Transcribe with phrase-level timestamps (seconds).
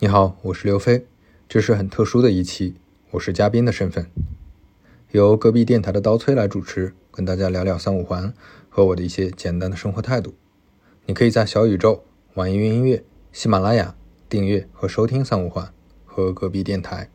[0.00, 1.06] 你好，我是刘飞，
[1.48, 2.76] 这是很特殊的一期，
[3.10, 4.08] 我是嘉宾的身份，
[5.10, 8.32] 由隔壁电台的刀崔来主持，跟大家聊聊三五环
[8.68, 10.34] 和我的一些简单的生活态度。
[11.06, 13.96] 你可以在小宇宙、网易云音乐、喜马拉雅
[14.28, 17.10] 订阅和收听三五环和隔壁电台。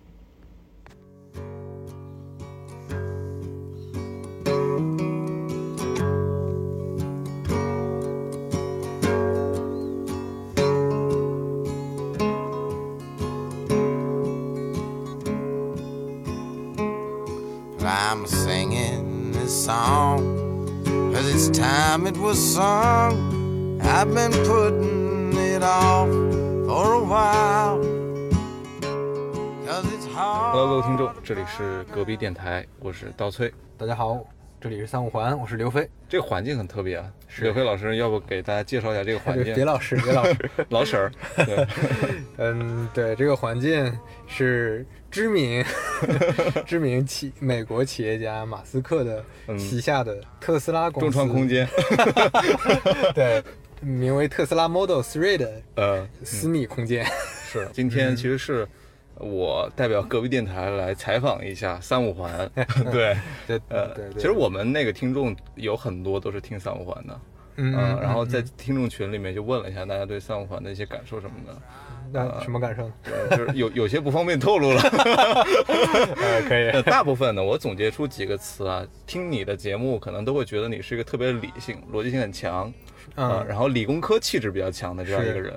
[21.51, 26.07] Time it was sung I've been putting it off
[26.65, 27.79] for a while
[29.65, 33.53] Cause it's hard Hello，各位听众，这里是隔壁电台，我是刀崔。
[33.77, 34.25] 大家好，
[34.61, 35.87] 这里是三五环，我是刘飞。
[36.07, 39.53] 这个环境很特别啊，刘飞老师，要不给大家介绍一下这个环境？
[39.55, 41.11] 别老师，别老师， 老婶儿。
[41.45, 41.67] 对，
[42.37, 43.91] 嗯，对，这个环境
[44.27, 45.63] 是知名
[46.65, 49.23] 知名企美国企业家马斯克的
[49.57, 51.05] 旗下的特斯拉公司。
[51.05, 51.67] 中创空间，
[53.13, 53.43] 对，
[53.81, 57.05] 名为特斯拉 Model Three 的呃私密空间。
[57.45, 58.67] 是，今天其实是
[59.15, 62.49] 我代表隔壁电台来采访一下三五环。
[62.91, 67.21] 对，对，呃，对，其实我们那个听众有很多都是听三五环的，
[67.57, 71.61] 嗯，然后在听众群里面就问了一下大家对三五环的一些感受什么的。
[72.13, 72.89] 那什么感受？
[73.03, 74.79] 对，就是有有些不方便透露了。
[74.81, 76.81] 呃， 可以。
[76.83, 82.71] 大部分呢，我总结出几个词啊，听你的节目可能都会觉得你是一个特别理性、逻辑性很强，
[83.15, 85.51] 嗯，然后理工科气质比较强的这样一个人。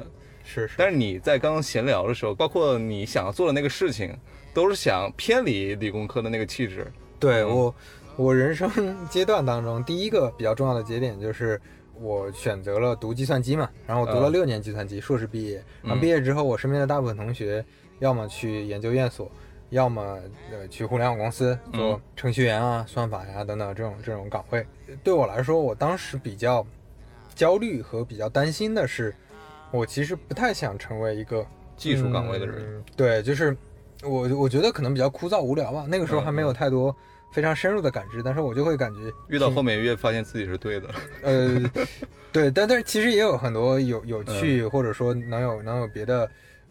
[0.44, 0.74] 是是。
[0.78, 4.16] 但是你在刚刚闲聊的时候，包括你想要做的那个事情，
[4.54, 6.90] 都是想偏离理工科的那个气质。
[7.20, 7.74] 对我，
[8.16, 11.60] 我人生阶段当中第一个比较重要的节点就是。
[12.00, 15.62] 我选择了读计算机嘛，然后我读了六年计算机，硕士毕业。
[15.82, 17.64] 然后毕业之后，我身边的大部分同学，
[17.98, 19.30] 要么去研究院所，
[19.70, 20.18] 要么
[20.50, 24.66] 呃去互联网公司做程序员啊、算法呀等等这种这种岗位。
[25.02, 26.66] 对我来说，我当时比较
[27.34, 29.14] 焦虑和比较担心的是，
[29.70, 32.84] 我其实不太想成为一个技术岗位的人。
[32.96, 33.56] 对，就是
[34.02, 35.86] 我我觉得可能比较枯燥无聊吧。
[35.88, 36.94] 那个时候还没有太多。
[37.36, 40.88] 非常深入的感知，但是我就会感觉越到后面越发现自己是对的。
[41.20, 41.70] 呃，
[42.32, 46.26] 对，但但是其实也有很多有有趣或者说能有能有别的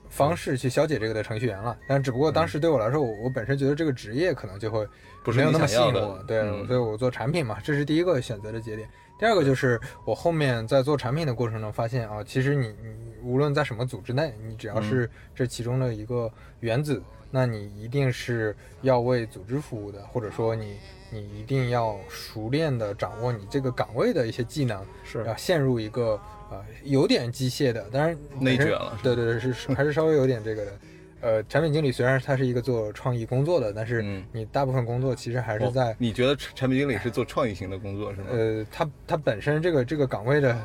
[0.09, 1.77] 方式去消解这个的程序员了。
[1.87, 4.87] 但只不过当时对我来说，我我本身觉得这个职业可能就会
[5.35, 6.17] 没有那么吸引我。
[6.27, 8.89] 对，所以我做产品嘛，这是第一个选择的节点。
[9.19, 16.27] 第二个就是我后面在做产品的过程中发现啊，其实你你无论在什么组织内，你只要是这其中的一个
[16.59, 16.99] 原子。
[17.35, 20.77] 那你一定是要为组织服务的，或者说你
[21.11, 26.17] 你一定要熟练的掌握你这个岗位的一些技能，是要陷入一个
[26.49, 30.71] 呃有点机械的，当然内卷了，对对对，是还是稍微有点这个的。
[31.19, 35.93] 呃，产品经理虽然他是一个做创意工作的，但是你大部分工作其实还是在。
[35.99, 38.27] 你觉得产品经理是做创意型的工作是吗？
[38.31, 40.57] 呃，他他本身这个这个岗位的。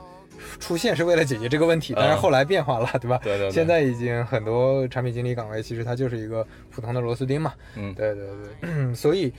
[0.58, 3.20] 出现是为了解决这个问题，但是后来变化了，对吧？
[3.22, 3.50] 对对。
[3.50, 7.54] 现在已经很多产品经理岗位，其实它就是一个普通的螺丝钉嘛。
[7.76, 8.26] 嗯，对对
[8.60, 8.94] 对。
[8.94, 9.32] 所以，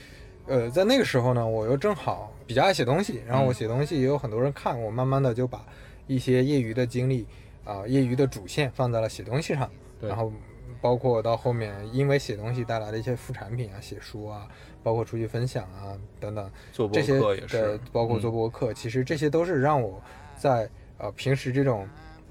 [0.46, 5.64] 呃，在那个时候呢，我又正好比较爱写东西，然后我写东西也有很多人看，我慢慢的就把
[6.06, 7.26] 一些业余的精力
[7.64, 9.70] 啊，业余的主线放在了写东西上。
[10.00, 10.32] 然后，
[10.80, 14.48] 包括到后面，因为写东西带来的一些副产品啊，写书啊，
[14.82, 20.00] 包括出去分享啊等等，做这些也是，包括做博客，其实这些都是让我
[20.36, 20.68] 在。
[20.98, 21.88] 呃，平时这种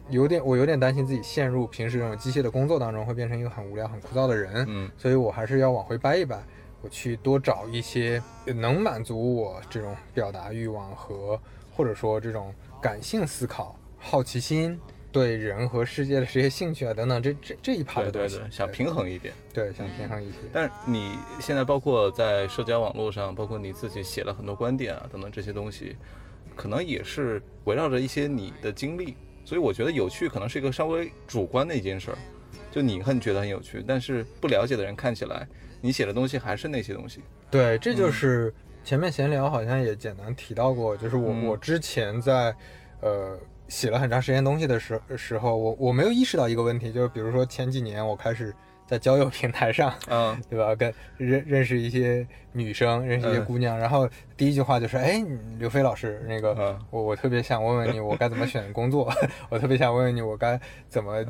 [0.09, 4.65] 有点，我有点担心自己陷入平时这种机械的工作当中，会变成一个很无聊、很枯燥的人。
[4.67, 6.41] 嗯，所以我还是要往回掰一掰，
[6.81, 11.39] 我去多找一些能满足我这种表达欲望和
[11.75, 14.79] 或者说这种感性思考、好奇心、
[15.11, 20.37] 对人和世界的这些兴趣啊等等，这这这一趴的东西，对对，想平衡一点，对，想平衡一些。
[20.51, 25.95] 但是你现在包括在社交网络上，包括你自己写了很多观点啊等等这些东西。
[26.61, 32.17] 可能也是围绕着一些你的经历，所以我觉得有趣可能是一个稍微主观的一件事儿，
[32.69, 35.47] 就你很觉得很有趣，但是不了解的人看起来，
[35.81, 37.21] 你写的东西还是那些东西。
[37.49, 38.53] 对，这就是
[38.83, 42.55] 前面闲聊好像也简单提到过，就是我我之前在
[42.99, 43.35] 呃
[43.67, 48.53] 写了很长时间东西的时时候，我我没有意识到一个问题，就是比如说前几年我开始。
[48.91, 50.75] 在交友平台上，嗯， 对吧？
[50.75, 54.05] 跟认认识一些女生，认识一些姑娘，然后
[54.35, 55.23] 第一句话就是：哎，
[55.57, 59.09] 刘飞老师，那个，我我特别想问问你，我该怎么选工作？
[59.47, 60.59] 我特别想问问你，我该
[60.89, 61.23] 怎么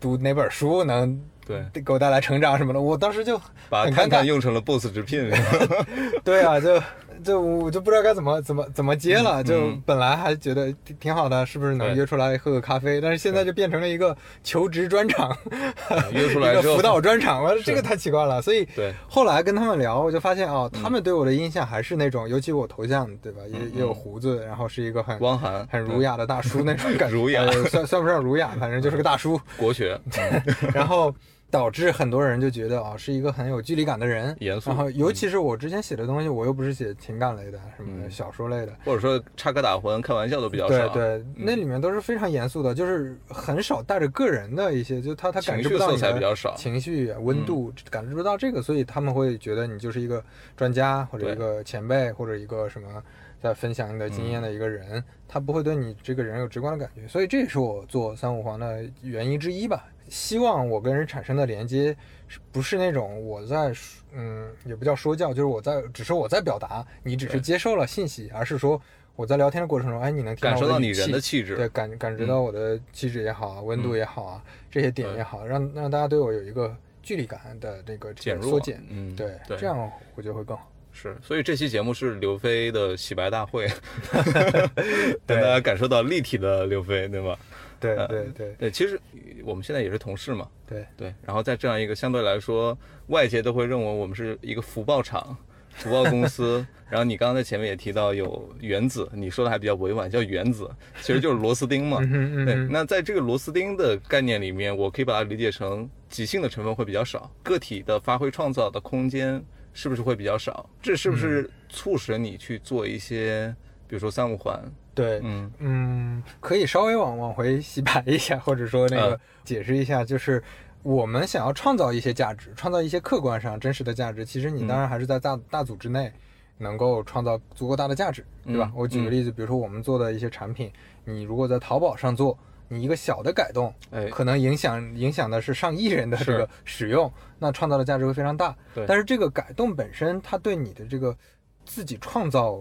[0.00, 1.64] 读哪本书能对。
[1.72, 2.80] 给我带来成长什么的？
[2.80, 5.30] 我当时就把探探用成了 boss 直聘，
[6.24, 6.82] 对啊，就
[7.24, 9.42] 就我就不知道该怎么怎么怎么接了。
[9.42, 9.82] 就嗯。
[9.86, 13.00] 本来还觉得挺挺好的，是不是能约出来喝个咖啡？
[13.00, 15.36] 但是现在就变成了一个求职专场，
[16.12, 16.62] 约出来之后。
[16.62, 18.42] 一个辅导专场，我说这个太奇怪了。
[18.42, 27.42] 所以对后来跟他们聊，我就发现哦，嗯他们对我的印象还是那种，尤其我头像对吧，也也有胡子，然后是一个很汪涵很儒雅的大叔那种感觉，儒雅。
[27.42, 29.40] 呃算算不上儒雅，反正就是个大叔。
[29.56, 29.98] 国学，
[30.74, 31.14] 然后
[31.50, 38.72] 导致很多人就觉得啊、是一个很有距离感的人，严肃然后尤其是我之前写的东西，我又不是写情感类的，什么嗯小说类的。
[38.84, 40.88] 或者说插科打诨、开玩笑都比较少。
[40.88, 46.54] 对对，那里面都是非常严肃的，就是很少带着个人的一些，就他他感知不到你的彩比较少。
[46.54, 50.22] 情绪温度，感知不到这个，所以他们会觉得你就是一个
[50.54, 53.02] 专家或者一个前辈或者一个什么
[53.40, 59.86] 在分享你的经验的一个人，他不会对你这个人有直观的感觉，所以这也是我做三五环的原因之一吧。
[60.08, 61.96] 希望我跟人产生的连接，
[62.26, 68.80] 是不是那种我在说嗯，也不叫说教，就是我在只是我在表达，你只是接受了信息，而是说
[69.16, 80.70] 我在聊天的过程中，哎，你能听感受到你人的气质，对，感感觉到我的气质也好啊，温度也好啊，这些点也好，让让大家对我有一个距离感的这个缩减，嗯，对，对，这样我觉得会更好。
[80.90, 83.68] 是，所以这期节目是刘飞的洗白大会，
[85.26, 87.38] 让大家感受到立体的刘飞，对吧？
[87.80, 89.00] 对呃对对对，其实
[89.44, 92.76] 我们现在也是同事嘛，对，对，然后在这样一个相对来说，
[93.06, 95.36] 外界都会认为我们是一个福报厂、
[95.70, 96.66] 福报公司。
[96.88, 100.66] 然后你刚刚在前面也提到有原子，你说的还比较委婉，叫原子，
[101.02, 101.98] 其实就是螺丝钉嘛。
[101.98, 109.44] 对，那在这个螺丝钉的概念里面，我可以把它理解成即兴的成分会比较少，个体的发挥创造的空间
[109.74, 110.66] 是不是会比较少？
[110.80, 113.54] 这是不嗯是促使你去做一些，
[113.86, 114.58] 比如说三五环？
[114.98, 115.50] 对，嗯。
[115.58, 120.42] 嗯，可以稍微往往回洗白一下，或者说那个嗯解释一下，就是
[120.82, 126.12] 我们想要创造一些价值，创造一些客观上真实的价值，其实你当然还是在大大组织内
[126.56, 128.70] 能够创造足够大的价值，对吧？
[128.70, 128.72] 嗯？
[128.74, 130.70] 我举个例子，比如说我们做的一些产品，
[131.04, 132.36] 你如果在淘宝上做，
[132.68, 138.54] 你一个小的改动，哎，可能影响影响的是上亿人的这个使用，那创造的价值会非常大。
[138.74, 138.84] 对。
[138.86, 141.16] 但是这个改动本身，它对你的这个
[141.64, 142.60] 自己创造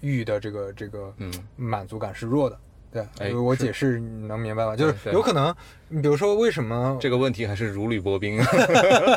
[0.00, 2.58] 欲的这个这个嗯，满足感是弱的。
[2.90, 4.74] 对，哎我解释你能明白吗？
[4.74, 5.54] 就是有可能，
[5.88, 8.38] 你比如说为什么这个问题还是如履薄冰。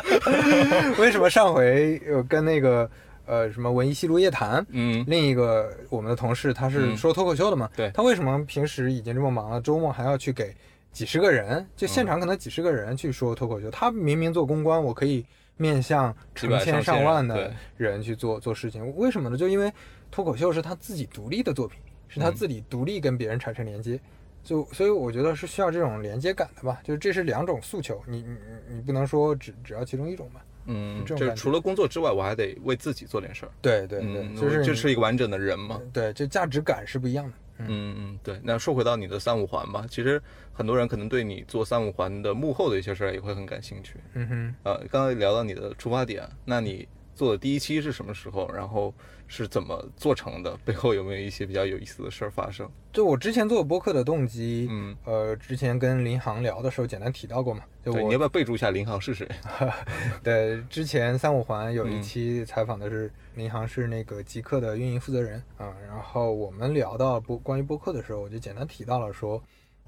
[1.00, 2.88] 为什么上回呃跟那个
[3.24, 10.54] 呃什么文艺西路夜谈，嗯，另一个我们的同事他是嗯说脱口秀的嘛，对他为什么平时已经这么忙了，周末还要去给
[10.92, 13.70] 几十个人，就现场可能几十个人去说脱口秀？
[13.70, 15.24] 他明明做公关，我可以
[15.56, 19.36] 面向成千上万的人人去做做事情，为什么呢？
[19.38, 19.72] 就因为
[20.12, 23.98] 脱口秀是他自己独立的作品，是他嗯自己独立跟别人产生连接。
[24.44, 28.28] 就所以我觉得是需要这种连接感的吧，就是这是两种诉求，你你
[28.68, 30.44] 你你不能说只只要其中一种吧？
[30.66, 33.52] 嗯，就是除了工作之外，我还得为自己做点事儿。
[33.60, 35.80] 对对对，嗯，就是我这是一个完整的人嘛。
[35.92, 37.32] 对，这价值感是不一样的。
[37.58, 38.40] 嗯嗯嗯，对。
[38.42, 40.20] 那说回到你的三五环吧，其实
[40.52, 43.94] 很多人可能对你做三五环的幕后的一些事儿也会很感兴趣。
[44.14, 44.54] 嗯哼。
[44.64, 48.50] 呃，刚才聊到你的出发点，那你做的第一期是什么时候？
[48.52, 48.92] 然后
[49.26, 50.56] 是怎么做成的？
[50.64, 52.68] 背后有没有一些比较有意思的事儿发生？
[52.92, 59.26] 就我之前做播客的动机，嗯，呃，之前跟林航聊的时候简单提到过嘛，就对，你要不要备注一下林航是谁？
[60.22, 69.42] 对之前三五环有一嗯期采访的是林航是那个极客的运营负责人啊、然后我们聊到播关于播客的时候，我就简单提到了说，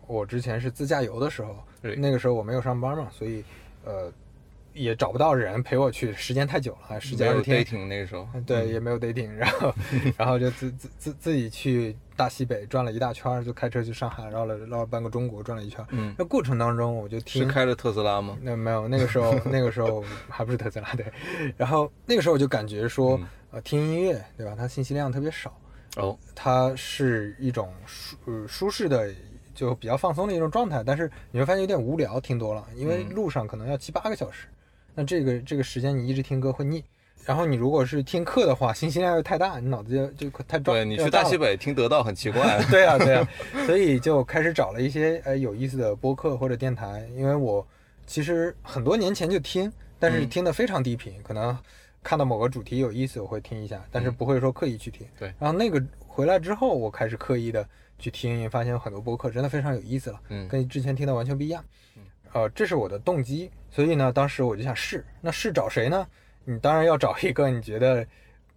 [0.06, 3.44] 我之前是自驾游的时候，对那个时候我没有上班嘛，所以
[3.85, 4.11] 呃
[4.75, 8.28] 也找不到人陪我去，时间太久了，十几没有二十天，dating 那个时候。
[8.45, 9.75] 对，嗯也没有 dating，然后
[10.19, 15.85] 然后就自自自自己去大西北转了一大圈，就开车去上海绕了绕了半个中国转了一圈。
[15.90, 18.37] 嗯，那过程当中我就听，是开着特斯拉吗？
[18.43, 21.07] 那没有那个时候 那个时候还不是特斯拉对，
[21.57, 24.54] 然后那个时候我就感觉说，嗯呃，听音乐对吧？
[24.59, 25.57] 它信息量特别少，
[25.97, 29.09] 哦，它是一种舒呃舒适的。
[29.54, 34.49] 就比较放松的一种状态，但是你会发现有点无聊，听多了，因为嗯路上可能要七八个小时，
[34.94, 36.84] 那这个这个时间你一直听歌会腻。
[37.26, 40.74] 然后你如果是听课的话，信息量又太大，你脑子就就太重。
[40.74, 42.62] 对你去大西北听得到很奇怪。
[42.70, 43.26] 对啊，对啊，
[43.64, 47.66] 所以就开始找了一些呃有意思的播客或者电台，因为我
[48.06, 51.56] 其实很多年前就听，但是嗯听的非常低频，可能
[52.02, 55.06] 看到某个主题有意思我会听一下，但是嗯不会说刻意去听。
[55.18, 57.66] 对然后那个回来之后，我开始刻意的
[57.98, 61.64] 去听，发现有很多播客真的非常有意思了，嗯跟之前听的完全不一样。
[62.35, 66.07] 呃，这是我的动机，所以呢，当时我就想试，那试找谁呢？
[66.45, 68.07] 你当然要找一个你觉得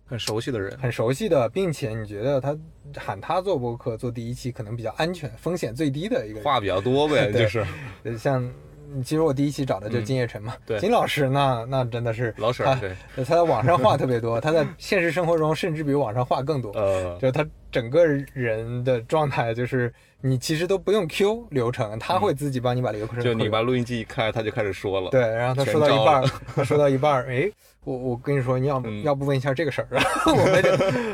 [0.05, 0.77] 很熟悉的人。
[0.77, 2.57] 很熟悉的，并且你觉得他
[2.97, 6.43] 喊他做播客做第一期可能比较安全、风险最低的一个人。
[6.43, 7.65] 话比较多呗， 就是。
[8.03, 8.43] 呃像
[8.89, 16.71] 嗯其实我第一期找的就是嗯金叶晨嘛，对金老师那那真的是老沈儿，对，他在网上话特别多，他在现实生活中甚至比网上话更多。
[16.79, 17.45] 呃，就他
[17.77, 18.03] 整个
[18.33, 23.19] 人的状态，就是你其实都不用 Q 流程，他会自己帮你把流程。
[23.21, 25.11] 就你把录音机一开，他就开始说了。
[25.11, 27.47] 对，然后他说到一半说到一半儿， 哎，
[27.83, 30.69] 我我跟你说，你要嗯要不问一下这个事儿，然 后我们就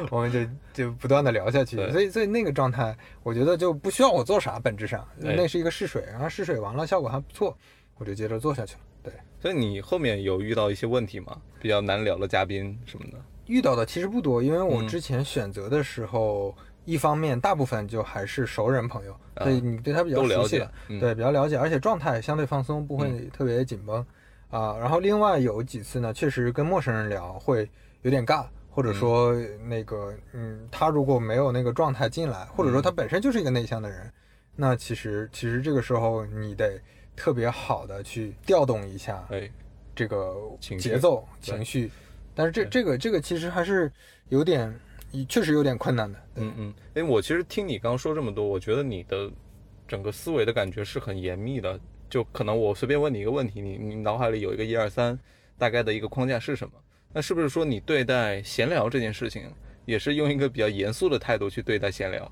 [0.10, 0.40] 我们就
[0.86, 7.58] 就不断的聊下去，所以所以那个状态，我觉得就不需要我做啥，本质上哎那是一个试水，然后试水完了效果还不错，
[7.98, 8.80] 我就接着做下去了。
[9.04, 11.36] 对，所以你后面有遇到一些问题吗？
[11.62, 13.18] 比较难聊的嘉宾什么的？
[13.48, 14.88] 遇到的其实不多，因为我嗯。
[14.88, 21.00] 之前选择的时候，一方面大部分就还是熟人朋友，所以你对他比较熟悉了，嗯。
[21.00, 24.06] 对，比较了解，而且状态相对放松，不会特别紧绷。
[24.50, 24.78] 啊。
[24.78, 27.70] 然后另外有几次呢，确实跟陌生人聊会
[28.02, 28.46] 有点尬。
[28.76, 29.36] 或者说
[29.68, 34.12] 那个，嗯，他如果没有那个状态进来，或者说他本身就是一个内向的人，
[34.56, 36.82] 那其实其实这个时候你得
[37.16, 39.48] 特别好的去调动一下哎，
[39.96, 40.36] 这个
[40.80, 41.54] 节奏、对。
[41.54, 41.92] 情绪，
[42.36, 43.92] 但是这这个这个其实还是
[44.30, 44.74] 有点，
[45.28, 46.20] 确实有点困难的。
[46.36, 49.32] 对嗯嗯，哎，我其实听你刚刚说这么多，我觉得你的
[49.88, 51.80] 整个思维的感觉是很严密的。
[52.10, 55.18] 就可能我随便问你一个问题，你你脑海里有一个一二三
[55.58, 56.74] 大概的一个框架是什么？
[57.12, 59.52] 那是不是说你对待闲聊这件事情，
[59.86, 62.32] 也是用一个比较严肃的态度去对待闲聊？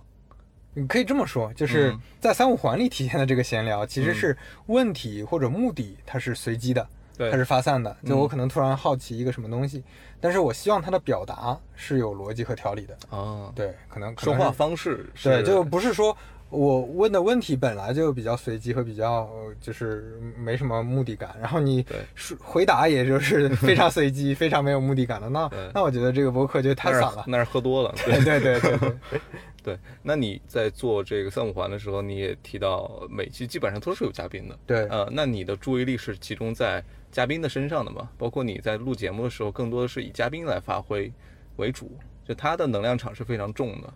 [0.75, 7.95] 你可以这么说，就是嗯在三五环里体现的这个闲聊，其实嗯是问题或者目的它是随机的，对它是发散的。
[8.05, 9.83] 就嗯我可能突然好奇一个什么东西，
[10.19, 12.95] 但是我希望它的表达是有逻辑和条理的。
[13.09, 16.15] 啊，对，可能可说话方式是对，就不是说
[16.49, 27.23] 我问的问题本来就比较随机和比较呃就是没什么目的感，然后你说回答也就是非常随机、 非常没有目的感的，那那我觉得这个博客就太散了。
[27.25, 29.21] 那是喝多了，对对对对对对，
[29.63, 29.77] 对。
[30.01, 38.09] 那你在做这个三五环的时候，你也提到每期基本上都是有嘉宾的，对呃，那你的注意力是集中在嘉宾的身上的吗？
[38.17, 41.11] 包括你在录节目的时候，更多的是以嘉宾来发挥
[41.57, 43.93] 为主，就他的能量场是非常重的。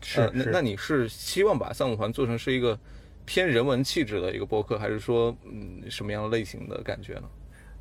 [0.00, 2.78] 是是呃那那你是希望把三五环做成是一个
[3.24, 7.28] 偏人文气质的一个播客，还是说嗯什么样类型的感觉呢？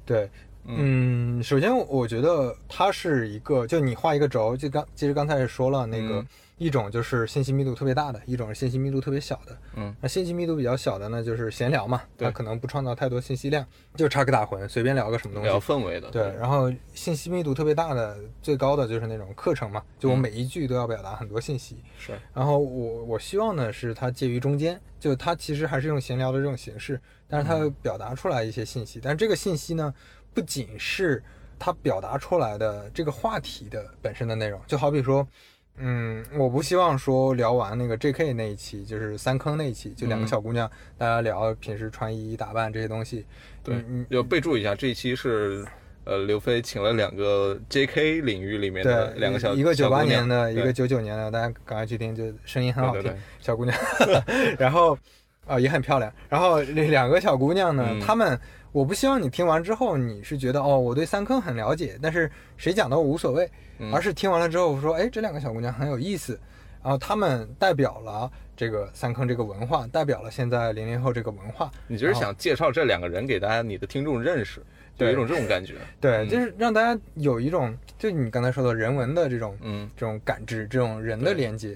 [0.04, 0.30] 对，
[0.66, 6.28] 嗯，首先我觉得它是一个，就你画一个轴，就刚其实刚才也说了，那个、嗯
[6.58, 9.58] 一种就是信息密度特别大的，一种是信息密度特别小的。
[9.76, 13.64] 嗯，那信息密度比较小的呢，就是闲聊嘛，它对可能不创造太多信息量，
[13.96, 15.60] 就插个大魂，随便聊个什么东西聊。
[15.60, 21.78] 氛围的，对，然后信息密度特别大的、最高的就是那种课程嘛，就我嗯每一句都要表达很多信息。
[21.98, 29.94] 是，然后我我希望呢是它介于中间，就它其实还是用闲聊的这种形式，但是它表达出来一些信息，但这个信息呢，
[30.34, 31.24] 不仅是
[31.60, 35.28] 它表达出来的这个话题的本身的内容，就好比说。
[35.78, 38.34] 嗯，我不希望说聊完那个 J.K.
[38.34, 43.26] 那一期，就是三坑那一期，就两个嗯小姑娘，大家聊平时穿衣打扮这些东西。
[43.64, 45.66] 对嗯，嗯要备注一下，这一期是
[46.04, 48.22] 呃刘飞请了两个 J.K.
[48.22, 53.78] 领域里面的，两个小一个九八年的，一个对九九年的，大家赶快去听，就声音很好听，对对对小姑娘，
[54.58, 54.98] 然后
[55.46, 56.12] 啊、也很漂亮。
[56.28, 58.38] 然后那两个小姑娘呢，嗯她们
[58.78, 66.40] 我不希望你听完之后你是觉得哦我对三坑很了解，但是谁讲的我无所谓，嗯而是听完了之后说哎这两个小姑娘很有意思，
[66.84, 71.72] 然后她们代表了这个三坑这个文化，代表了现在零零后这个文化。
[71.88, 74.62] 你就是想介绍这两个人给大家你的听众认识，
[74.96, 75.74] 就有一种这种感觉。
[76.00, 81.76] 对，嗯就是让大家有一种就你刚才说的人文的这种嗯这种感知，这种人的连接。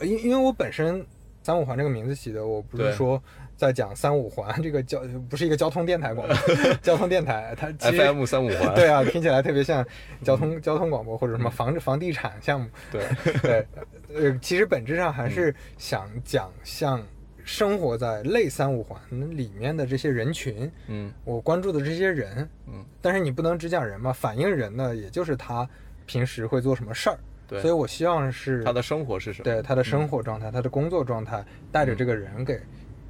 [0.00, 1.02] 呃因因为我本身
[1.42, 3.22] 三五环这个名字起的，我不是说
[3.62, 5.00] 在讲三五环这个交，
[5.30, 6.36] 不是一个交通电台广播，
[6.82, 9.86] 交通电台它 FM 三五环，对啊，听起来特别像
[10.24, 12.66] 交通交通广播或者什么房房地产项目。
[12.90, 13.06] 对
[13.40, 13.66] 对，
[14.12, 17.00] 呃，其实本质上还是想讲像
[17.44, 19.00] 生活在类三五环
[19.30, 25.68] 里面的这些人群，嗯我关注的这些人，嗯，但是你不能只讲人嘛，反映人呢，也就是他
[26.04, 27.18] 平时会做什么事儿。
[27.48, 29.44] 对所以我希望是他的生活是什么？
[29.44, 32.58] 对他的生活状态、他的工作状态，带着这个人给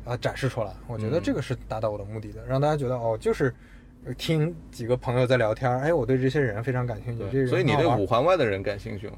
[0.05, 0.73] 啊、展示出来。
[0.87, 3.55] 我觉得嗯这个是达到我的目的的，让大家觉得哦，就是
[4.05, 7.47] 呃听几个朋友在聊天儿，哎，我对这些人非常感兴趣。
[7.47, 9.15] 所以你对五环外的人感兴趣吗？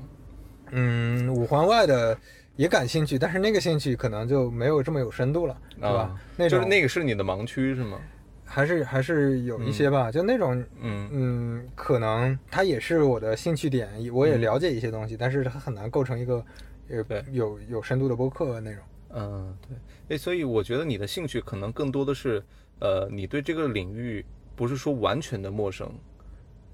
[0.71, 2.17] 嗯五环外的
[2.57, 5.89] 也感兴趣，但是那个兴趣可能就没有这么有深度了，对吧？
[5.89, 7.99] 啊那种就是那个是你的盲区是吗？
[8.47, 16.45] 还是还是有一些吧，就那种嗯嗯，可能它也是我的兴趣点，我也了解一些东西，但是它很难构成一个
[16.89, 18.81] 呃有有深度的播客内容。
[19.17, 19.77] 嗯，对，
[20.09, 22.43] 哎，所以我觉得你的兴趣可能更多的是，
[22.81, 25.91] 呃，你对这个领域不是说完全的陌生，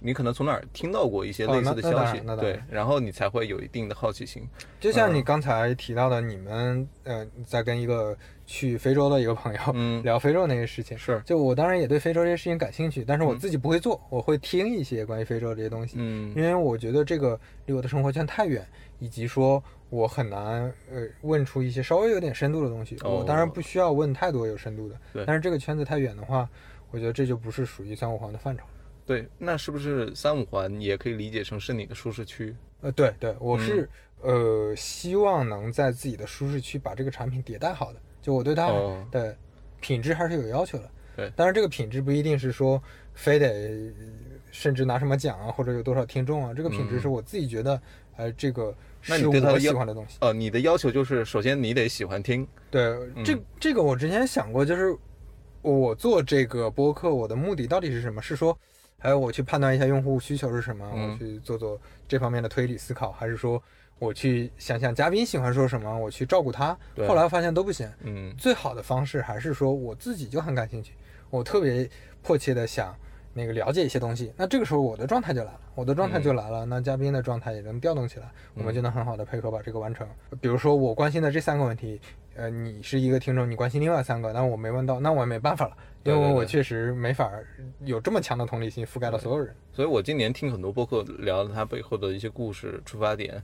[0.00, 4.42] 你可能从哪儿听到过一些哦类似的消息，对然后你才会有一定的好奇心。
[4.80, 10.02] 就像你刚才提到的，你们呃在跟一个去非洲的一个朋友嗯。
[10.04, 11.22] 聊非洲那些事情，是。
[11.24, 13.38] 就我当然也对非洲这些事情感兴趣，但是我嗯。
[13.38, 16.32] 自己不会做，我会听一些关于非洲这些东西，嗯。
[16.34, 18.66] 因为我觉得这个离我的生活圈太远，
[18.98, 22.96] 以及说我很难呃问出一些稍微有点深度的东西。
[23.02, 26.48] 哦我当然不需要问太多有深度的对，但是这个圈子太远的话，
[26.90, 28.64] 我觉得这就不是属于三五环的范畴。
[29.04, 32.56] 对，那是不是三五环也可以理解成是你的舒适区？
[32.80, 33.88] 呃，对对，我是、嗯
[34.22, 39.36] 呃希望能在自己的舒适区把这个产品迭代好的，就我对它哦的
[39.80, 40.90] 品质还是有要求的。
[41.16, 42.80] 对当然这个品质不一定是说
[43.14, 43.92] 非得
[44.50, 47.82] 甚至拿什么奖啊，或者有多少听众啊，这个品质嗯是我自己觉得，
[48.16, 48.74] 呃，这个
[49.06, 50.16] 那你对他的要欢的东西。
[50.20, 52.82] 呃，你的要求就是，首先你得喜欢听，对，
[53.24, 54.96] 这嗯这个我之前想过，就是
[55.62, 58.20] 我做这个播客，我的目的到底是什么？
[58.20, 58.56] 是说，
[58.98, 63.62] 哎，我去判断一下用户需求是什么，嗯我去做做这方面的推理思考，还是说
[63.98, 66.76] 我去想想嘉宾喜欢说什么，我去照顾他？
[67.08, 70.92] 后来发现都不行，嗯最好的方式还是说我自己就很感兴趣，
[71.30, 71.88] 我特别
[72.22, 72.94] 迫切的想
[73.32, 80.06] 那个了解一些东西，那这个时候我的状态就来了，我的状态就来了，那嘉宾的状态也能调动起来，我们就能很好的配合把这个完成。
[80.40, 82.00] 比如说我关心的这三个问题，
[82.34, 87.30] 呃，你是一个听众，你关心另外三个，那我没问到，那我也没办法了，因为我确实没法
[87.84, 89.54] 有这么强的同理心覆盖到所有人。
[89.72, 93.40] 所以我今年听很多播客聊了它背后的一些故事、出发点，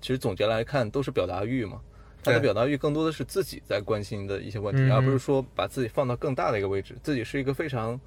[0.00, 1.80] 其实总结来看都是表达欲嘛。
[2.24, 8.00] 他的表达欲更多的是自己在关心的一些问题，嗯而不是说把自己放到更大的一个位置，自己是一个非常。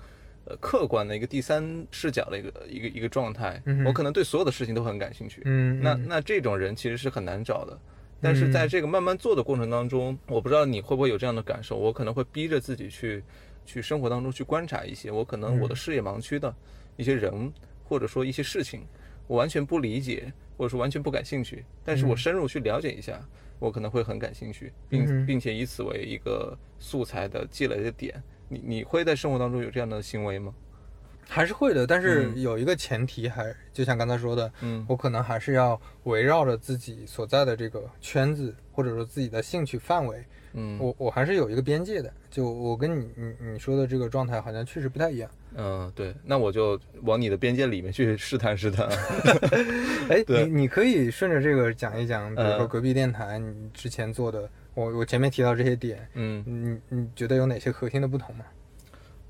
[0.49, 5.43] 呃，客观的一个第三视角的一个一个一个状态，嗯我可能对所有的事情都很感兴趣。
[5.45, 7.79] 嗯，那嗯那这种人其实是很难找的。
[8.19, 13.23] 但是在这个慢慢做的过程当中，我不知道你会不会有这样的感受，我可能会逼着自己去
[13.65, 16.53] 去生活当中去观察一些我可能我的视野盲区的
[16.97, 17.53] 一些人，
[17.83, 18.81] 或者说一些事情，
[19.27, 23.23] 我完全不理解，或者说完全不感兴趣，但是我深入去了解一下，
[23.57, 28.21] 我可能会很感兴趣，并并且以此为一个素材的积累的点。
[28.49, 30.53] 你你会在生活当中有这样的行为吗？
[31.31, 42.11] 还是会的，但是嗯有一个前提还，就像刚才说的，嗯我可能还是要围绕着自己所在的这个圈子，或者说自己的兴趣范围，嗯我我还是有一个边界的。
[42.31, 45.29] 就我跟你你你说的这个状态好像确实不太一样。
[45.55, 48.87] 嗯，对，那我就往你的边界里面去试探试探。
[50.09, 56.41] 哎，对你你可以顺着这个讲一讲，比如说呃隔壁电台你之前做的，我我前面提到这些点，嗯。
[56.45, 58.45] 你你觉得有哪些核心的不同吗？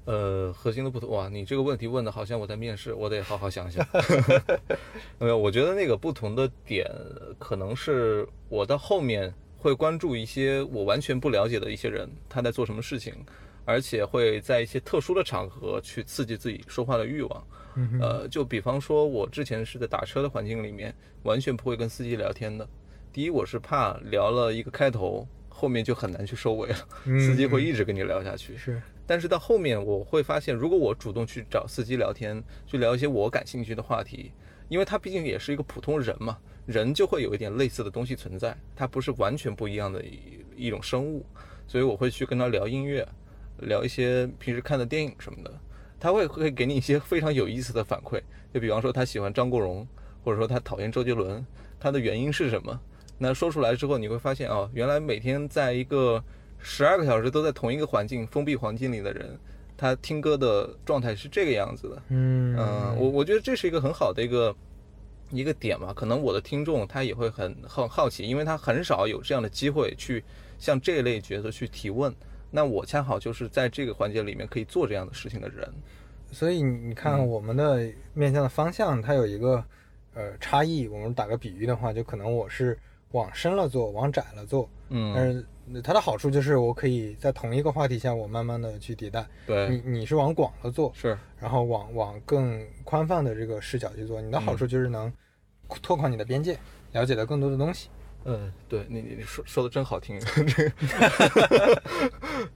[0.06, 3.86] 呃，核心的不同哇，你这个问题问的好像我在面试，我得好好想想。
[5.18, 6.86] 没有，我觉得那个不同的点，
[7.40, 13.14] 可能是我到后面会关注一些我完全不了解的一些人，他在做什么事情，
[13.66, 17.48] 而且会在一些特殊的场合去刺激自己说话的欲望。
[17.76, 22.68] 嗯呃，就比方说，我之前是在打车的环境里面，完全不会跟司机聊天的。
[23.12, 25.28] 第一，我是怕聊了一个开头，
[25.60, 28.56] 后面就很难去收尾了，嗯司机会一直跟你聊下去。
[28.56, 34.32] 是，但是到后面我会发现，如果我主动去找司机聊天，去聊一些我感兴趣的话题，
[34.69, 40.19] 因为他毕竟也是一个普通人嘛，人就会有一点类似的东西存在，他不是完全不一样的一
[40.56, 41.26] 一种生物，
[41.67, 43.06] 所以我会去跟他聊音乐，
[43.58, 45.60] 聊一些平时看的电影什么的，
[46.00, 48.22] 他会会给你一些非常有意思的反馈，
[48.54, 49.86] 就比方说他喜欢张国荣，
[50.24, 51.45] 或者说他讨厌周杰伦，
[51.80, 52.80] 他的原因是什么？
[53.20, 56.24] 那说出来之后，你会发现哦，原来每天在一个
[56.58, 59.38] 十二个小时都在同一个环境、封闭环境里的人，
[59.78, 62.02] 他听歌的状态是这个样子的。
[62.08, 64.56] 嗯嗯，我我觉得这是一个很好的一个
[65.32, 65.94] 一个点吧。
[65.94, 70.24] 可能我的听众他也会很很好奇，因为他很少有这样的机会去
[70.58, 72.14] 向这一类角色去提问。
[72.52, 75.72] 那我恰好就是在这个环节里面可以做这样的事情的人。
[76.32, 79.64] 所以你你看嗯我们的面向的方向，它有一个
[80.14, 80.88] 呃差异。
[80.88, 82.78] 我们打个比喻的话，就可能我是
[83.12, 84.69] 往深了做，往窄了做。
[84.89, 89.22] 嗯，但是它的好处就是我可以在同一个话题下，我慢慢的去迭代。
[89.45, 94.19] 你对，你是往广了做，是，然后往往更宽泛的这个视角去做。
[94.19, 95.12] 你的好处就是能
[95.82, 96.58] 拓宽你的边界，
[96.91, 97.89] 了解到更多的东西。
[98.26, 101.82] 嗯，对你你你说说的真好听，这个，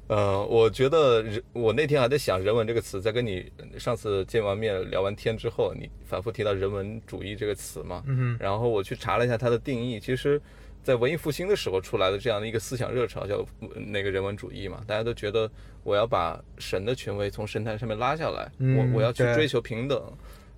[0.07, 10.39] 呃，我觉得人，我那天还在想“人文”这个词，在跟你上次见完面聊完天之后，你反复提到“人文主义”这个词嘛，嗯然后我去查了一下它的定义，其实，
[10.83, 15.49] 在文艺复兴的时候出来的这样的一个思想热潮叫呃那个人文主义嘛，大家都觉得
[15.83, 20.01] 我要把神的权威从神坛上面拉下来，嗯我我要去追求平等，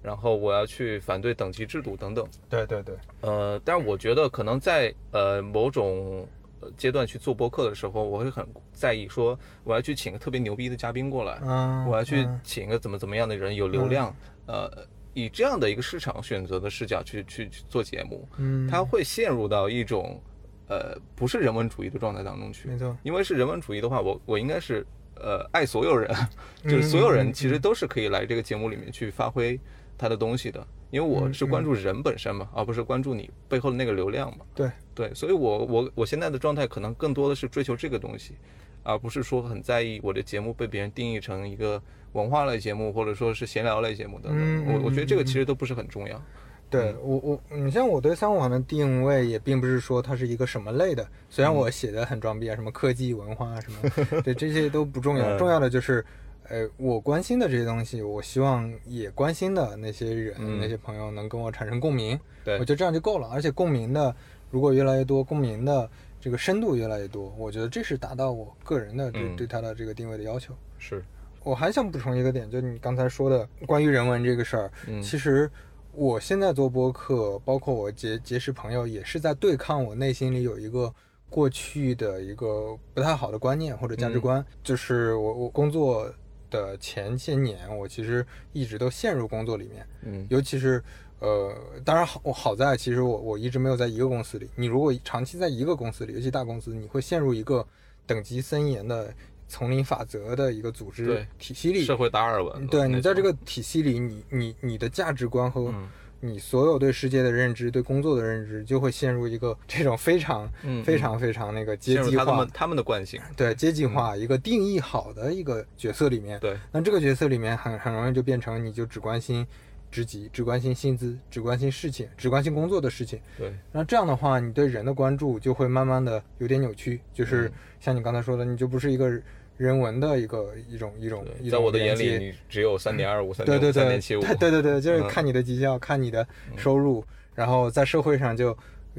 [0.06, 2.28] 然后我要去反对等级制度等等。
[2.48, 6.28] 对对对，呃，但是我觉得可能在呃某种
[6.60, 14.16] 呃阶段去做播客的时候，我会很在意说我要去请个特别牛逼的嘉宾过来，嗯，我要去嗯请个怎么怎么样的人有流量，
[14.46, 14.70] 呃，
[15.16, 20.22] 以这样的一个市场选择的视角去去去做节目，嗯，他会陷入到一种
[20.68, 22.70] 呃不是人文主义的状态当中去。
[22.70, 26.14] 没错，因为是人文主义的话，我我应该是呃爱所有人，
[26.64, 29.60] 就是嗯所有人其实都是可以来这个节目里面去发挥
[29.98, 34.46] 他的东西的，因为我是关注人本身嘛，而不是关注你背后的那个流量嘛。
[34.54, 38.36] 对，对，所以我我我现在的状态可能更多的是追求这个东西，
[38.84, 41.82] 而不是说很在意我的节目被别人定义成一个
[42.14, 44.74] 文化类节目，或者说是闲聊类节目等等。
[44.74, 46.22] 我我觉得这个嗯其实都不是很重要。
[46.68, 55.38] 对我我你像我对三五环的定位也并不是说它是一个什么类的，虽然我写的很装逼啊，什么科技文化啊什么， 对这些都不重要，嗯。
[55.38, 56.04] 重要的就是，
[56.50, 63.28] 呃，我关心的这些东西，我希望也关心的那些人、嗯那些朋友能跟我产生共鸣，对我觉得这样就够了。
[63.30, 64.16] 而且共鸣的
[64.52, 70.54] 如果越来越多，共鸣的这个深度越来越多，我觉得这是达到我个人的对、嗯对他的这个定位的要求。
[70.78, 71.04] 是，
[71.44, 75.50] 我还想补充一个点，就你刚才说的关于人文这个事儿，嗯其实
[75.94, 80.94] 我现在做播客，包括我结结识朋友，也是在对抗我内心里有一个
[81.30, 86.08] 过去的一个不太好的观念或者价值观，就是我我工作
[86.50, 90.84] 的前些年，我其实一直都陷入工作里面，嗯尤其是。
[91.20, 91.56] 呃，
[91.86, 94.50] 当然好，我好在其实我我一直没有在一个公司里。
[94.54, 97.66] 你如果长期在一个公司里，尤其大公司，你会陷入一个
[98.06, 99.12] 等级森严的
[99.48, 101.86] 丛林法则的一个组织体系里。
[101.86, 102.68] 社会达尔文。
[102.68, 113.22] 对你在这个个体系里，你你你的价值观和嗯你所有对世界的认知、对工作的认知，就会陷入一个这种非常、嗯非常非常那个阶级化们他们的惯性。
[113.36, 116.40] 对阶级化、一个定义好的一个角色里面。
[116.40, 119.46] 对，那这个角色里面很很容易就变成你就只关心
[119.92, 123.20] 职级、只关心薪资、只关心事情、只关心工作的事情。
[123.38, 129.10] 对，那这样的话，你对人的关注就会慢慢的有点扭曲，就是嗯像你刚才说的，你就不是一个
[129.58, 134.22] 人文的一个一种一种一种在我的眼里，你只有三点二五、三点七五。
[134.22, 135.08] 对对对对，就是嗯。
[135.08, 138.58] 看你的绩效，看你的收入，然后在社会上就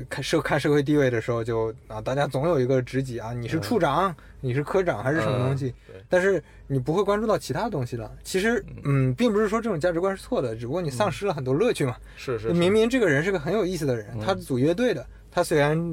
[0.08, 8.10] 看社看社会地位的时候就啊，大家总有一个职级啊，你是处长，你是科长还是什么东西，嗯但是你不会关注到其他东西了。
[8.22, 11.96] 其实，嗯，并不是说这种价值观是错的，只不过你丧失了很多乐趣嘛。
[12.16, 15.92] 是是，明明这个人是个很有意思的人，他组乐队的，他虽然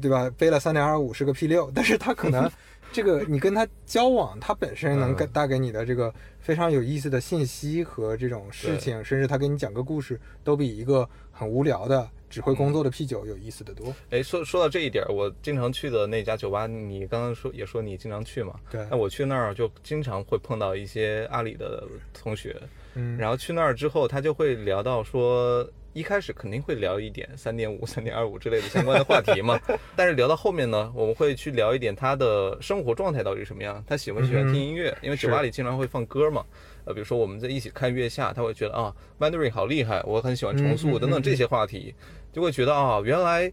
[0.00, 2.50] 对吧背了三点二五是个 P 六，但是他可能
[2.92, 13.94] 这个你跟他交往，他本身能给嗯带给你的这个非常有意思的信息和这种事情，甚至他给你讲个故事，都比一个很无聊的只会工作的 P 九有意思的多。
[14.10, 18.54] 哎，说说到这一点，我经常去的那家酒吧，你刚刚说也说你经常去嘛？
[18.70, 22.56] 对那我去那儿就经常会碰到一些阿里的同学，
[22.94, 29.58] 嗯，然后去那儿之后，他就会聊到说，一开始肯定会聊一点三点五、三点二五之类的相关的话题嘛，
[29.96, 36.44] 但是聊到后面呢，我们会去聊一点他的生活状态到底是什么样，他喜不喜欢听音乐，因为酒吧里经常会放歌嘛。
[36.84, 41.94] 呃，比如说我们在一起看月下，他会觉得啊，Mandarin 好厉害，我很喜欢重嗯塑等等这些话题，
[42.32, 43.52] 就会觉得啊，原来。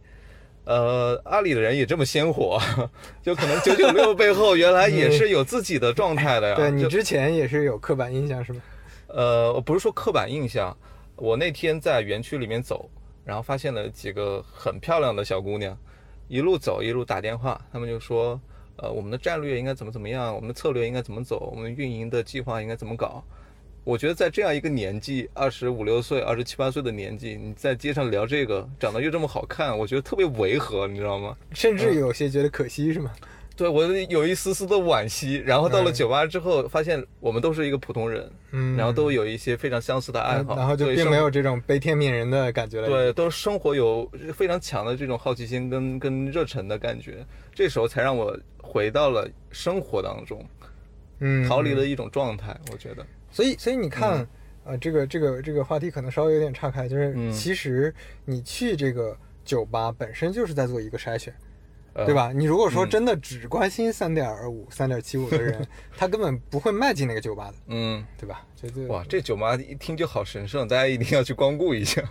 [0.68, 2.60] 呃，阿里的人也这么鲜活，
[3.22, 6.56] 就可能九九六背后原来也是有自己的状态的呀。
[6.58, 8.60] 对你之前也是有刻板印象是吗？
[9.06, 10.76] 呃，我不是说刻板印象，
[11.18, 12.90] 我那天在园区里面走，
[13.24, 15.78] 然后发现了几个很漂亮的小姑娘，
[16.28, 18.40] 一路走一路打电话，她们就说，
[18.78, 23.24] 呃，我们的战略应该怎么怎么样，我们的策略应该怎么走，我们运营的计划应该怎么搞。
[23.86, 31.38] 我觉得在这样一个年纪，二十五六岁、二十七八岁的年纪，你在街上聊这个，长得又这么好看，我觉得特别违和，你知道吗？
[31.52, 33.14] 甚至有些觉得可惜是吗？
[33.56, 35.36] 对我有一丝丝的惋惜。
[35.46, 42.88] 然后到了嗯酒吧之后，发现我们都是一个普通人，嗯，然后都有一些非常相似的爱好，然后就并没有这种悲天悯人的感觉了。
[42.88, 50.46] 对，都生活有非常强的这种好奇心跟跟热忱的感觉，这时候才让我回到了生活当中，
[51.20, 52.56] 嗯，逃离嗯了一种状态。
[52.72, 54.28] 我觉得，所以，所以你看，
[54.66, 57.94] 呃，这个这个这个话题可能稍微有点岔开，就是嗯其实
[58.26, 59.16] 你去这个
[59.46, 61.40] 酒吧本身就是在做一个筛选，呃
[62.06, 62.14] 对？
[62.14, 62.32] 吧？
[62.36, 65.66] 你如果说嗯真的只关心三点二五、三点七五的人，
[65.98, 68.46] 他根本不会迈进那个酒吧的，嗯，对吧？
[68.88, 72.02] 哇，这酒吧一听就好神圣，大家一定要去光顾一下。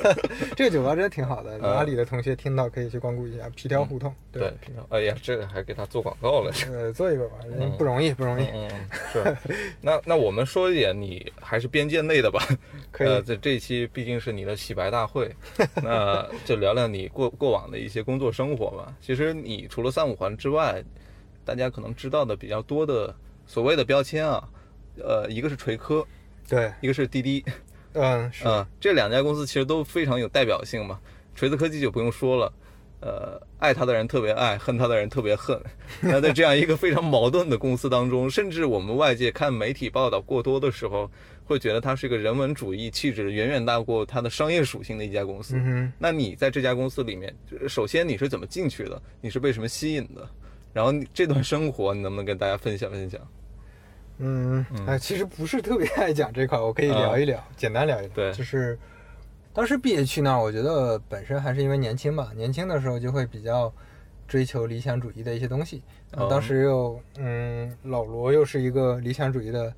[0.56, 6.52] 这个酒吧真的挺好的，哪里的同学听到可以去光顾一下皮条胡同，对，皮条哎呀，这个还给他做广告了。
[6.70, 9.36] 呃，做一个吧，嗯不容易，不容易，嗯，嗯是。
[9.80, 12.40] 那那我们说一点，你还是边界内的吧。
[12.90, 15.34] 可以呃，这这一期毕竟是你的洗白大会，
[15.82, 18.94] 那就聊聊你过过往的一些工作生活吧。
[19.00, 20.82] 其实你除了三五环之外，
[21.44, 23.14] 大家可能知道的比较多的
[23.46, 24.48] 所谓的标签啊，
[25.00, 26.04] 呃，一个是锤科，
[26.48, 27.44] 对，一个是滴滴，
[27.94, 30.98] 嗯，是，嗯，这两家公司其实都非常有代表性嘛。
[31.34, 32.52] 锤子科技就不用说了，
[33.00, 35.58] 呃，爱它的人特别爱，恨它的人特别恨。
[36.02, 41.10] 那在这样一个非常矛盾的公司当中，甚至我们外界看媒体报道过多的时候，
[41.44, 45.56] 会觉得它是一个人文主义气质远远大过它的商业属性的一家公司。
[45.56, 47.34] 嗯那你在这家公司里面，
[47.66, 49.00] 首先你是怎么进去的？
[49.22, 50.28] 你是被什么吸引的？
[50.74, 53.20] 然后这段生活，你能不能跟大家分享分享？
[54.18, 58.14] 嗯，哎，其实不是特别爱讲这块，我可以聊一聊，简单聊一聊。
[58.14, 58.78] 对就是
[59.52, 63.72] 当时毕业去那儿，我觉得本身还是因为年轻吧，年轻的时候就会比较
[64.28, 65.82] 追求理想主义的一些东西。
[66.14, 69.74] 嗯当时又，嗯，老罗又是一个理想主义的，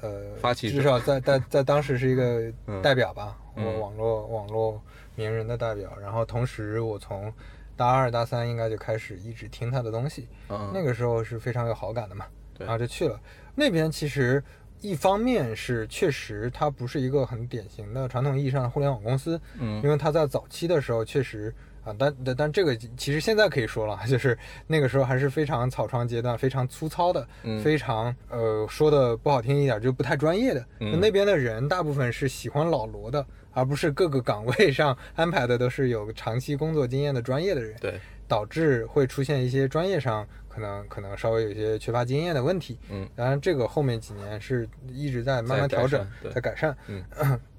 [0.00, 4.82] 呃，发起者至少在在在当时是一个 嗯代表吧，嗯我网络网络
[5.14, 5.90] 名人的代表。
[6.00, 7.32] 然后同时，我从
[7.76, 12.26] 大二大三应该就开始一直听他的东西，嗯，那个时候是非常有好感的嘛，
[12.60, 13.18] 对然后就去了。
[13.54, 14.42] 那边其实
[14.80, 21.52] 一方面是确实它不是一个很典型的传统意义上的互联网公司，嗯因为它在早期的时候确实
[21.84, 30.60] 啊，但但但这个其实现在可以说了， 就是那个时候还是非常草创阶段，非常粗糙的，嗯非常呃说的不好听一点就不太专业的。
[30.80, 37.74] 嗯那那边的人大部分是喜欢老罗的，而不是各个岗位上安排的都是有长期工作经验的专业的人。
[37.80, 42.76] 对，导致会出现一些专业上可能可能稍微有些缺乏经验的问题。
[42.90, 46.76] 嗯，当然这个后面几年是一直在慢慢调整在改善。
[46.88, 47.02] 嗯，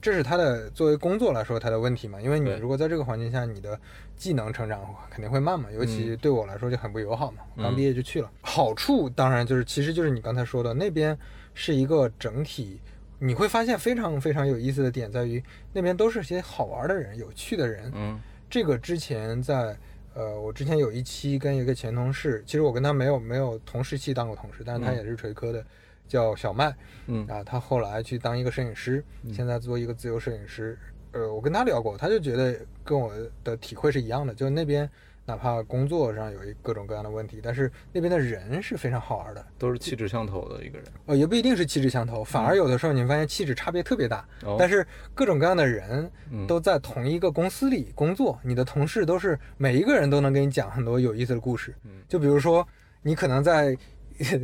[0.01, 3.79] 这是他的作为工作来说他的问题嘛，因为你如果在这个环境下，你的
[4.15, 8.29] 技能成长肯定会慢嘛，尤其对我来说就很不友好嘛，嗯刚毕业就去了。
[8.41, 11.17] 好处当然就是，其实就是你刚才说的，那边
[11.53, 12.79] 是一个整体。
[13.23, 19.77] 你会发现非常非常有意思的点在于，那边都是些好玩的人、有趣的人，嗯这个之前在
[20.13, 24.95] 呃，我之前有一期跟一个前同事，其实我跟他没有没有同时期当过同事，但是他嗯。
[24.97, 25.65] 也是锤科的，
[26.07, 26.75] 叫小麦
[27.07, 27.25] 嗯。
[27.27, 30.77] 啊，他后来去当一个摄影师，现在做一个自由摄影师。
[31.13, 34.89] 呃，我跟他聊过，他就觉得跟我的体会是一样的，就那边
[35.25, 39.45] 哪怕工作上有一各种各样的问题，但是那边的人是非常好玩的。
[39.57, 40.87] 都是气质相投的一个人。
[41.05, 44.27] 哦，也不一定是气质相投，反而有的时候你发现气质差别特别大。
[44.57, 51.73] 但是各种各样的人嗯都在同一个公司里工作，你的同事都是每一个人都能给你讲很多有意思的故事。
[51.85, 52.67] 嗯就比如说，
[53.03, 53.77] 你可能在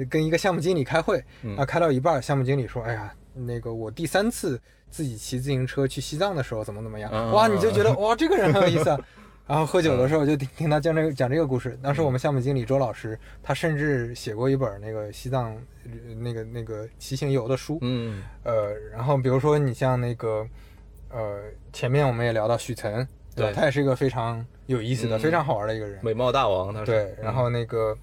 [0.09, 4.59] 跟一个项目经理开会，嗯啊，开到一半，项目经理说：“哎呀，那个我第三次
[4.89, 8.99] 自己骑自行车去西藏的时候怎么怎么样，啊哇，你就觉得哇，这个人很有意思啊。
[9.47, 11.79] ”然后喝酒的时候就听听他讲这个讲这个故事。
[11.81, 15.55] 当时我们项目经理周老师，他甚至写过一本那个西藏
[15.86, 17.77] 呃那个那个骑行游的书。
[17.81, 20.45] 嗯呃，然后比如说你像那个
[21.10, 21.39] 呃，
[21.71, 23.45] 前面我们也聊到许岑，对？
[23.45, 25.97] 对他也是一个非常有意思的、嗯非常好玩的一个人。
[26.03, 26.86] 美貌大王他是。
[26.88, 27.95] 对，嗯然后那个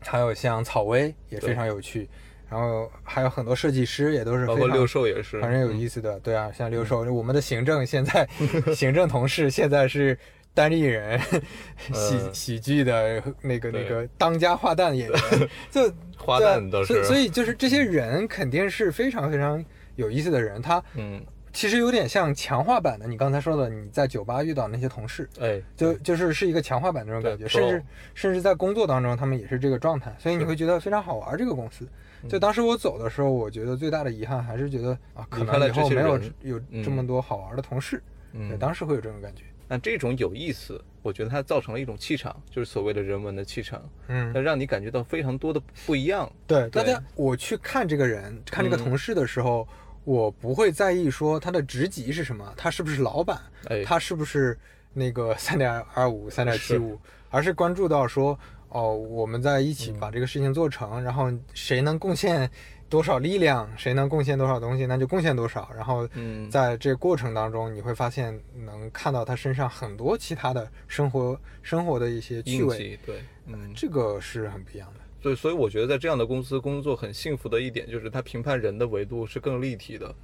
[0.00, 2.06] 还有像草薇也非常有趣，
[2.50, 6.20] 然后还有很多设计师也都是包括六兽也是，反正有意思的。
[6.20, 8.28] 对啊，像六兽，我们的行政现在
[8.76, 10.18] 行政同事现在是。
[10.58, 12.34] 单立人喜嗯。
[12.34, 15.20] 喜剧的那个那个当家花旦演员，
[15.70, 17.04] 就花旦都是。
[17.04, 27.82] 所以就是这些人肯定是非常非常有意思的人，他嗯，其实有点像强化版的你刚才说的你在酒吧遇到那些同事，哎，就就是是一个强化版那种感觉，甚至
[28.14, 31.86] 甚至在工作当中，他们也是这个状态，所以你会觉得非常好玩这个公司。
[32.24, 32.28] 嗯。
[32.28, 36.82] 就当时我走的时候，我觉得最大的遗憾还是觉得啊，可能以后没有有嗯。
[36.82, 38.02] 这么多好玩的同事。
[38.32, 38.48] 嗯。
[38.48, 39.44] 对，当时会有这种感觉。
[39.68, 44.32] 那这种有意思，我觉得它造成了一种气场，就是所谓的人文的气场，嗯。
[44.32, 46.30] 它，让你感觉到非常多的不一样。
[46.46, 48.82] 对，对大家我去看这个人，看这个嗯。
[48.82, 49.68] 同事的时候，
[50.04, 54.58] 我不会在意说他的职级是什么，他是不是老板，哎，他是不是
[54.94, 58.38] 那个 三点二五、三点七五，而是关注到说，
[58.70, 62.50] 哦，我们在一起把这个事情做成，然后谁能贡献
[62.88, 65.70] 多少力量，谁能贡献多少东西，那就贡献多少。
[65.74, 75.00] 然后嗯在这过程当中，你会发现能看到他身上很多其他的生活生活的一些趣味，对，嗯，这个是很不一样的。
[75.22, 80.14] 所以所以我觉得在这样的公司工作很幸福的一点，就是他评判人的维度是更立体的，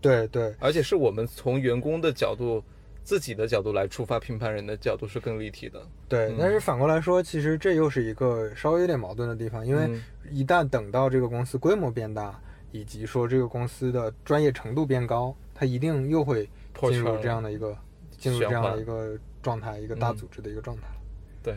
[0.00, 2.62] 对对，而且是我们从员工的角度。
[3.04, 17.76] 自己的角度来出发评判人的角度是更立体的，对嗯，但是反过来说，其实这又是一个稍微有点矛盾的地方，因为嗯一旦等到这个公司规模变大，以及说这个公司的专业程度变高，它一定又会进入这样的一个
[18.16, 20.94] 进入这样的一个状态，一个大嗯组织的一个状态了。
[21.42, 21.54] 对。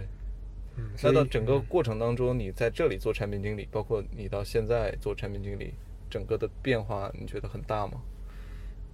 [0.77, 5.73] 嗯，那到整个嗯过程当中，你在这里做产品经理，包括你到现在做产品经理，
[6.09, 8.01] 整个的变化你觉得很大吗？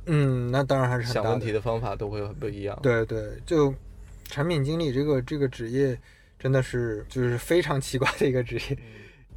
[0.05, 3.73] 嗯，那当然还是很大问题的方法都会很不一样。，对对，就
[4.25, 5.97] 产品经理这个这个职业，
[6.39, 8.77] 真的是就是非常奇怪的一个职业。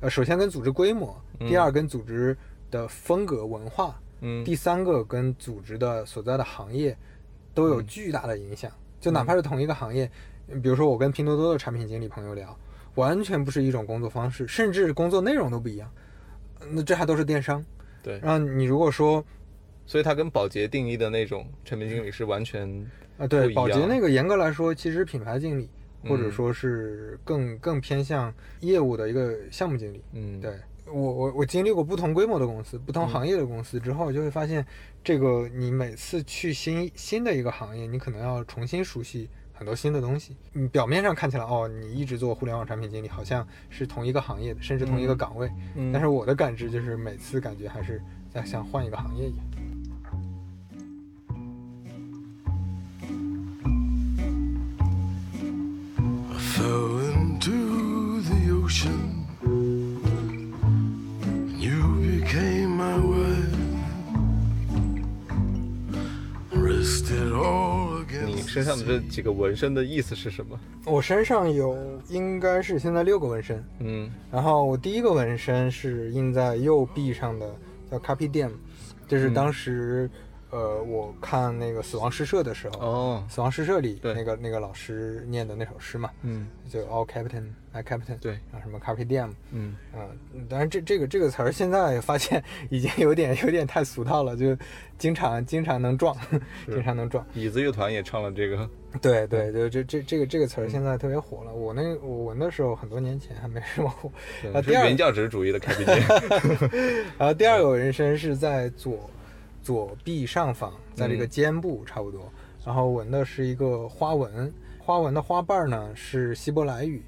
[0.00, 2.36] 呃，首先跟组织规模，第嗯二跟组织
[2.70, 6.96] 的风格文化，嗯，第三个跟组织的所在的行业
[7.52, 8.70] 都有嗯巨大的影响。
[9.00, 10.10] 就哪怕是同一个行业，
[10.62, 12.58] 比如说我跟拼多多的产品经理朋友聊，
[12.94, 15.90] 完全不是一种工作方式，甚至工作内容都不一样。
[16.70, 17.62] 那这还都是电商。
[18.02, 19.22] 对，然后你如果说
[19.86, 22.68] 所以它跟宝洁定义的那种产品经理是完全
[23.18, 25.68] 啊，对，宝洁那个严格来说，其实品牌经理
[26.02, 30.02] 或者嗯说是更更偏向业务的一个项目经理。
[30.12, 30.52] 嗯对
[30.86, 34.64] 我我我经历过不同规模的公司、不同行业的公司之后，就会发现，
[35.02, 40.36] 这个你每次去新新的一个行业，你可能要重新熟悉很多新的东西。
[40.52, 45.50] 你，表面上看起来哦，你一直做互联网产品经理，好像是同一个行业的，甚至同一个岗位。
[45.74, 47.98] 嗯但是我的感知就是，每次感觉还是
[48.30, 49.44] 在像换一个行业一样。
[68.26, 70.56] 你身上的这几个纹身的意思是什么？
[70.84, 71.76] 我身上有，
[72.08, 73.64] 应该是现在六个纹身。
[73.80, 77.52] 嗯，然后我第一个纹身是印在右臂上的，
[77.90, 78.52] 叫 “Copy Diam”，
[79.08, 80.08] 就是当时。
[80.54, 90.06] 呃我看那个《死亡诗社》的时候，哦，死亡诗社》里对那个那个老师念的那首诗嘛，嗯就 All Captain, My Captain，对，啊什么 Carpe Diem，嗯啊、
[90.48, 94.56] 当然这这个这个词儿现在发现已经有点有点太俗套了，就
[94.96, 96.16] 经常经常能撞，
[96.66, 97.26] 经常能撞。
[97.34, 98.70] 椅子乐团也唱了这个，
[99.02, 101.52] 对对就，这这这个这个词儿现在特别火了。
[101.52, 104.08] 我那我闻的时候很多年前还没什么火。
[104.52, 106.00] 啊，是第二原教旨主义的开辟店。
[107.18, 109.10] 然后第二个纹身是在左
[109.64, 111.28] 左臂上方，在这个嗯。
[111.28, 112.30] 肩部差不多，
[112.64, 117.02] 然后纹的是一个花纹，花纹的花瓣儿呢是希伯来语，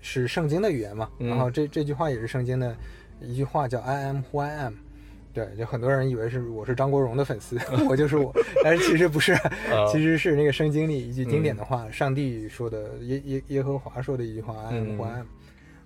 [0.00, 1.10] 是圣经的语言嘛。
[1.18, 1.28] 嗯。
[1.28, 2.74] 然后这这句话也是圣经的
[3.20, 4.74] 一句话，叫 I am who I am。
[5.34, 7.58] 对，就很多人以为是我是张国荣的粉丝，
[7.88, 8.32] 我就是我，
[8.64, 9.36] 但是其实不是，
[9.92, 15.26] 其实是那个圣经里一句经典的话，上帝说的，耶耶耶和华说的一句话，I am who I am。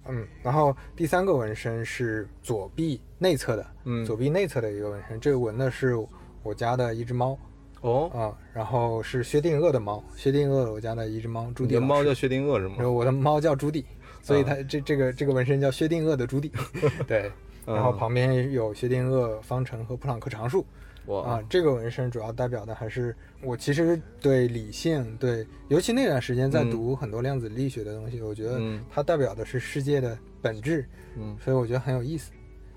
[0.09, 4.05] 嗯，然后第三个纹身是左臂内侧的，嗯。
[4.05, 5.97] 左臂内侧的一个纹身，这个纹的是
[6.43, 7.39] 我家的一只猫
[7.83, 12.75] 哦，啊、然后是薛定谔的猫，薛定谔我家的一只猫，朱你迪的猫叫薛定谔是吗？
[12.79, 13.85] 然后我的猫叫朱迪，
[14.21, 14.47] 所以啊。
[14.49, 16.53] 它这这个这个纹身叫薛定谔的朱迪，
[17.07, 17.31] 对，
[17.67, 20.67] 然后嗯旁边有薛定谔方程和普朗克常数，哇
[21.07, 30.85] 啊，，这个纹身主要代表的还是我其实对理性，对，尤其那段时间在嗯读很多量子力学的东西，我觉得嗯它代表的是世界的本质，
[31.17, 32.31] 嗯，所以我觉得很有意思。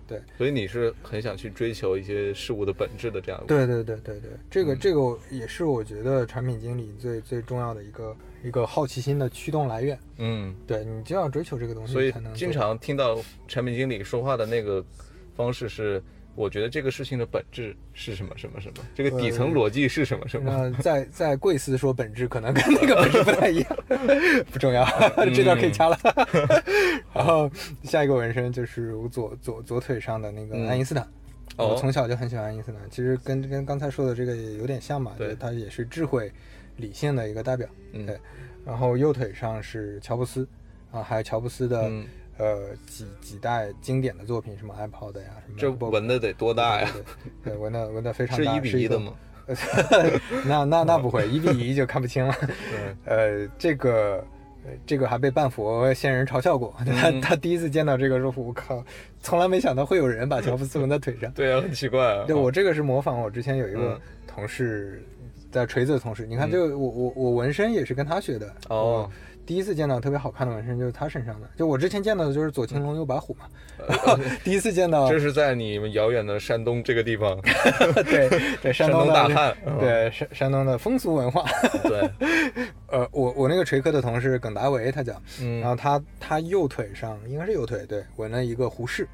[0.07, 3.47] 对所以你是很想去追求一些事物的本质的这样的。
[3.47, 9.97] 对对对对对，这个嗯这个也是我觉得产品经理最最重要的一个一个好奇心的驱动来源。
[10.17, 14.85] 嗯，对你就要追求这个东西，所以经常听到产品经理说话的那个
[15.35, 15.99] 方式是，
[16.35, 20.51] 我觉得这个事情的本质是什么什么什么，这个底层逻辑是什么什么。
[20.51, 23.77] 呃在在贵司说本质，可能跟那个本质不太一样，
[24.51, 24.85] 不重要，
[25.33, 25.97] 这段可以掐了。
[27.13, 27.49] 然后
[27.83, 31.03] 下一个纹身就是我左左左腿上的那个嗯爱因斯坦。
[31.57, 36.29] 哦我从小就很喜欢爱因斯坦，其实跟跟刚才说的这个也有点像嘛，对他也是智慧、
[36.75, 37.65] 理性的一个代表。
[37.93, 38.19] 嗯对，
[38.65, 40.45] 然后右腿上是乔布斯，
[40.91, 42.05] 啊，还有乔布斯的、嗯
[42.37, 46.89] 呃几几代经典的作品，什么 iPod 呀，什么这纹的得多大呀？
[47.43, 49.13] 对纹的纹的非常大，是一比一的吗？
[50.45, 52.35] 那那那不会，一比一就看不清了。
[52.41, 54.25] 对，呃，这个
[54.65, 58.83] 呃这个还被半佛仙人嘲笑过，他嗯他第一次见到这个说，我靠，
[59.21, 61.31] 从来没想到会有人把乔布斯纹在腿上。
[61.37, 62.25] 对啊，很奇怪啊。
[62.25, 65.03] 对我这个是模仿我之前有一个嗯同事，
[65.51, 68.51] 在锤子的同事，你看嗯这个我我我纹身也是跟他学的。
[68.69, 69.11] 哦我
[69.45, 73.45] 第一次见到特别好看的纹身就是他身上的，就我之前见到的就是左青龙右白虎嘛，
[73.77, 77.39] 呃 第一次见到这是在你们遥远的山东这个地方，
[78.05, 78.29] 对
[78.61, 79.77] 对山东大汉嗯。
[79.79, 81.45] 对山山东的风俗文化。
[81.83, 82.09] 对，
[82.89, 85.59] 呃，我我那个锤科的同事耿达维，他讲，嗯。
[85.59, 89.07] 然后他他右腿上应该是右腿，对，纹了一个胡适。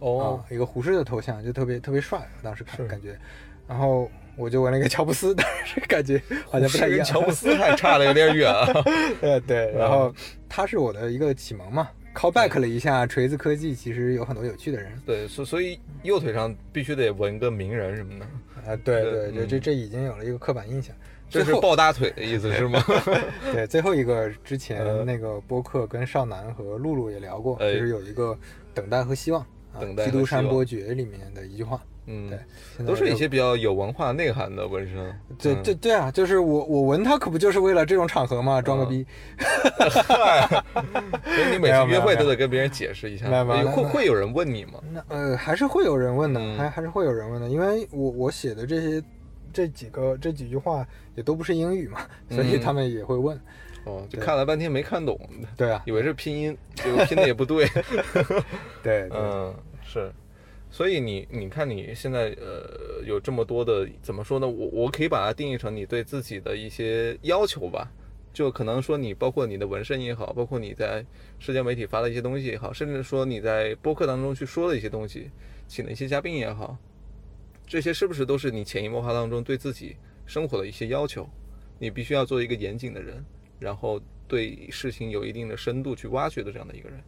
[0.00, 0.40] 哦。
[0.48, 3.18] 啊，，一个胡适的头像，就特别特别帅，当时看感觉，
[3.66, 7.04] 然后我就纹了一个乔布斯， 但是感觉好像不太一样。
[7.04, 8.66] 乔布斯还差的有点远啊。
[9.20, 10.12] 对对，然后
[10.48, 14.92] 他是我的一个启蒙嘛，call back 了一下锤子科技，其实有很多有趣的人。
[15.04, 18.26] 对，所所以右腿上必须得纹个名人什么的，
[18.70, 20.94] 啊，对对对这这已经有了一个刻板印象。
[21.28, 22.80] 这是抱大腿的意思是吗？
[23.52, 27.72] 对，最后一个之前呃那个播客跟少南和露露也聊过，哎。
[27.72, 28.38] 就是有一个
[28.72, 29.40] 等待和希望
[29.74, 35.20] 啊，基督山伯爵里面的一句话，嗯对，，都是一些比较有文化内涵的纹身。
[35.38, 39.06] 对嗯对对啊，就是我我纹它可不就是为了这种场合嘛，装个嗯逼。
[41.24, 44.80] 所以你每次约会都得跟别人解释一下，会会有人问你吗？
[44.92, 49.02] 那呃，还是会有人问的，嗯还还是会有人问的，因为我我写的这些
[49.52, 52.00] 这几个这几句话也都不是英语嘛，
[52.30, 53.38] 所以嗯他们也会问。
[53.84, 55.16] 哦，就看了半天没看懂，
[55.56, 57.44] 对啊，以为是拼音，结果拼的也不。
[57.54, 57.64] 对
[58.82, 59.54] 对，嗯，
[59.84, 60.12] 是。
[60.70, 64.46] 所以你你看你现在呃有这么多的怎么说呢？
[64.48, 67.90] 我我可以把它定义成你对自己的一些要求吧。
[68.32, 71.02] 就可能说你包括你的纹身也好，包括你在
[71.38, 75.30] 社交媒体发的一些东西也好，甚至说你在播客当中去说的一些东西，
[75.66, 76.76] 请的一些嘉宾也好，
[77.66, 79.96] 这些是不是都是你潜移默化当中对自己
[80.26, 81.26] 生活的一些要求？
[81.78, 83.24] 你必须要做一个严谨的人，
[83.58, 83.98] 然后
[84.28, 87.00] 对事情有一定的深度去挖掘的这样的一个人。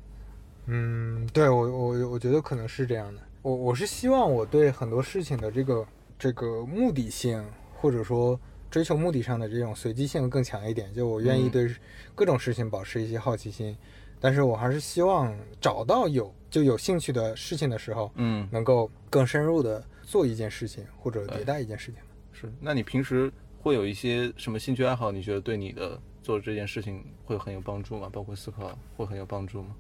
[0.68, 3.20] 嗯，对我我我觉得可能是这样的。
[3.42, 5.86] 我我是希望我对很多事情的这个
[6.18, 7.44] 这个目的性，
[7.76, 8.38] 或者说
[8.70, 10.92] 追求目的上的这种随机性更强一点。
[10.92, 11.76] 就我愿意嗯对
[12.14, 13.76] 各种事情保持一些好奇心，
[14.20, 22.00] 但是我还是希望找到有就有兴趣的事情的时候，嗯，能够更深入的做一件事情，或者迭代一件事情。
[22.32, 22.52] 是。
[22.60, 25.12] 那你平时会有一些什么兴趣爱好？
[25.12, 28.10] 你觉得对你的做这件事情会很有帮助吗？
[28.12, 29.76] 包括思考会很有帮助吗？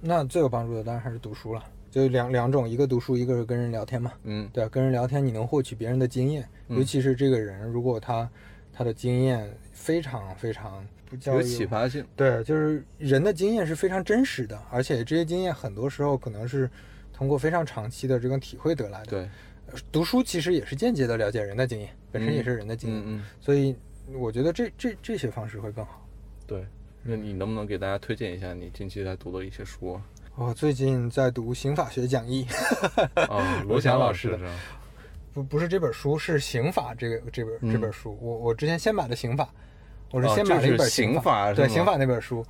[0.00, 1.62] 那最有帮助的当然还是读书了，
[1.92, 4.10] 就两两种，一个读书，一个是跟人聊天嘛。
[4.24, 8.26] 嗯对啊，跟人聊天你能获取别人的经验，嗯尤其是这个人如果他
[8.72, 12.02] 他的经验非常非常不叫有启发性。
[12.16, 16.68] 对，就是人的经验是非常真实的，而且这些经验很多时候可能是
[17.12, 19.10] 通过非常长期的这种体会得来的。
[19.10, 19.20] 对，
[19.70, 23.76] 呃读书其实也是间接的了解人的经验，本身也是人的经验，嗯嗯，所以
[24.14, 26.08] 我觉得这这这些方式会更好。
[26.46, 26.64] 对。
[27.04, 30.02] 那你能不能给大家推荐一下你近期在读的一些书啊？
[30.34, 32.46] 我最近在读《刑法学讲义》，
[33.28, 34.38] 哦， 罗翔翔老师？
[35.34, 38.16] 不不是这本书，是刑法这个这本、这嗯本书。
[38.20, 39.46] 我我之前先买的刑法，
[40.10, 42.44] 我是哦先买了一本刑法对刑法那本书。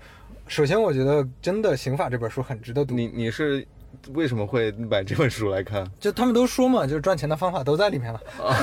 [0.46, 2.94] 首先，我觉得真的刑法这本书很值得读。
[2.94, 3.66] 你你是
[4.14, 5.84] 为什么会买这本书来看？
[5.98, 8.20] 就他们都说嘛，就是赚钱的方法都在里面了，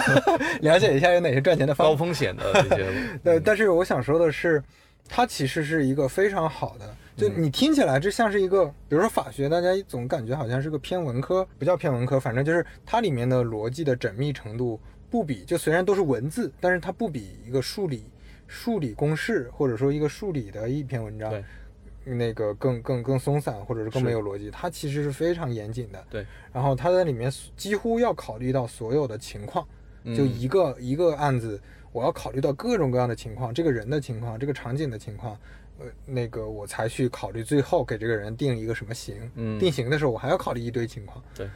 [0.61, 1.91] 了解一下有哪些赚钱的方法。
[1.91, 2.89] 高风险的这些，
[3.21, 4.63] 对，但是我想说的是，
[5.09, 6.95] 它其实是一个非常好的。
[7.19, 18.05] 就嗯你听起来，这像是一个，比如说法学，大家总感觉好像是个偏文科，不叫偏文科，反正就是它里面的逻辑的缜密程度不比，就虽然都是文字，但是它不比一个数理、
[18.47, 21.33] 数理公式或者说一个数理的一篇文章，
[22.05, 24.49] 那个更更更松散，或者是更没有逻辑。
[24.49, 26.03] 它其实是非常严谨的。
[26.09, 29.63] 对，然后它在里面几乎要考虑到所有的情况，
[30.05, 31.61] 就嗯一个、一个案子，
[31.91, 35.37] 我要考虑到各种各样的情况，这个人的情况，这个场景的情况，
[35.79, 39.15] 呃，那个我才去考虑最后给这个人定一个什么刑。
[39.35, 41.23] 嗯定刑的时候，我还要考虑一堆情况。
[41.35, 41.47] 对，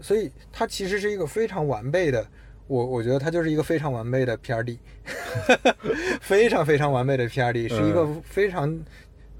[0.00, 2.26] 所以它其实是一个非常完备的，
[2.66, 4.78] 我我觉得它就是一个非常完备的 PRD，
[6.20, 8.84] 非常非常完备的 PRD，是一个非常、嗯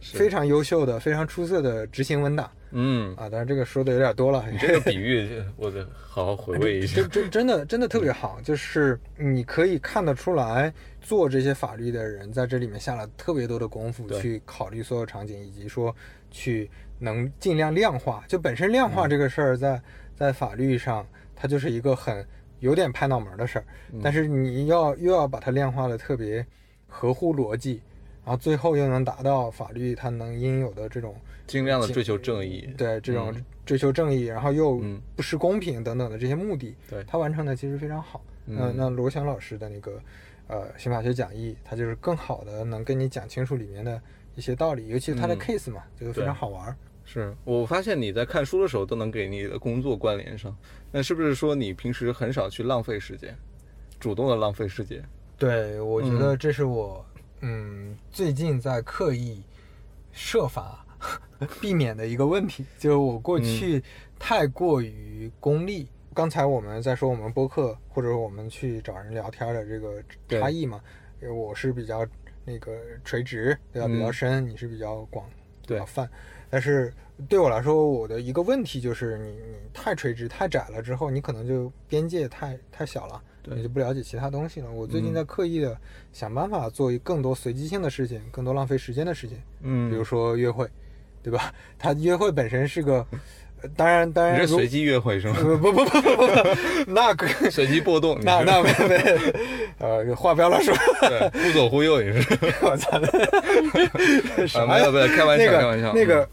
[0.02, 3.28] 非常优秀的、非常出色的执行文档嗯，啊。
[3.28, 5.28] 当然这个说的有点多了，你这个比喻
[5.58, 7.10] 我得好好回味一下真。
[7.10, 15.94] 真真的真的特别好，就是你可以看得出来，做这些法律的人在这里面下了特别多的功夫，去考虑所有场景，以及说
[16.30, 18.24] 去能尽量量化。
[18.28, 19.80] 就本身量化嗯这个事儿，在
[20.14, 22.24] 在法律上，它就是一个很
[22.60, 26.46] 有点拍脑门儿的事儿，嗯但是你要又要把它量化的特别
[26.86, 27.80] 合乎逻辑，
[28.24, 32.68] 然后最后又能达到法律它能应有的这种尽量的追求正义。
[32.76, 38.22] 对这种嗯追求正义，然后又嗯不失公平等等的这些目的，对它完成的其实非常好。
[38.44, 40.00] 那嗯那罗翔老师的那个
[40.50, 44.02] 呃刑法学讲义，它就是更好的能跟你讲清楚里面的
[44.34, 46.76] 一些道理，尤其是它的嗯 case 嘛，就是非常好玩儿。
[47.04, 50.56] 是我发现你在看书的时候都能给你的工作关联上，
[50.92, 53.36] 那是不是说你平时很少去浪费时间，
[53.98, 55.02] 主动的浪费时间？
[55.38, 57.04] 对，我觉得这是我
[57.40, 59.42] 嗯最近在刻意
[60.12, 60.84] 设法
[61.60, 63.82] 避免的一个问题，就是我过嗯去
[64.18, 65.88] 太过于功利。
[66.20, 70.78] 刚才我们在说我们播客或者我们去找人聊天的这个差异嘛，
[71.22, 72.06] 因为我是比较
[72.44, 73.88] 那个垂直，对吧？
[73.88, 75.24] 嗯比较深，你是比较广，
[75.66, 76.06] 比较泛。
[76.50, 76.92] 但是
[77.26, 84.70] 对我来说，我的一个问题就是你你太垂直太窄了之后，你可能就边界太太小了，你就不了解其他东西了。
[84.70, 85.74] 我最近嗯在刻意的
[86.12, 90.68] 想办法做更多随机性的事情，更多浪费时间的事情，嗯比如说约会，
[91.22, 91.50] 对吧？
[91.80, 95.36] 它约会本身是个，呃当然当然你是随机约会是吗？
[95.40, 96.32] 不不不不不不，
[96.92, 99.18] 那个 随机波动，那那没没，
[99.78, 102.96] 呃，话不要乱说，对忽左忽右，也是 我操！
[102.98, 104.66] 啊？
[104.66, 105.92] 没有没有，开玩笑那个开玩笑。
[105.92, 106.28] 那个，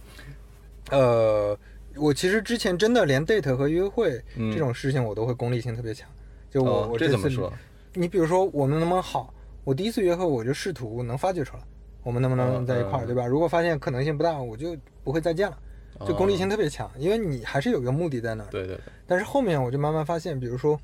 [0.91, 1.57] 呃，
[1.95, 6.07] 我其实之前真的连 date 和约会嗯这种事情，我都会功利性特别强。
[6.49, 7.51] 就我、哦我次这怎么说？
[7.93, 9.33] 你比如说我们能不能好？
[9.63, 11.63] 我第一次约会我就试图能发掘出来，
[12.03, 13.25] 我们能不能在一块儿，嗯对吧？
[13.25, 15.57] 如果发现可能性不大，我就不会再见了。
[16.05, 20.79] 就功利性特别强，因为你还是有一个目的在那对对对，但是后面我就慢慢发现，比如说，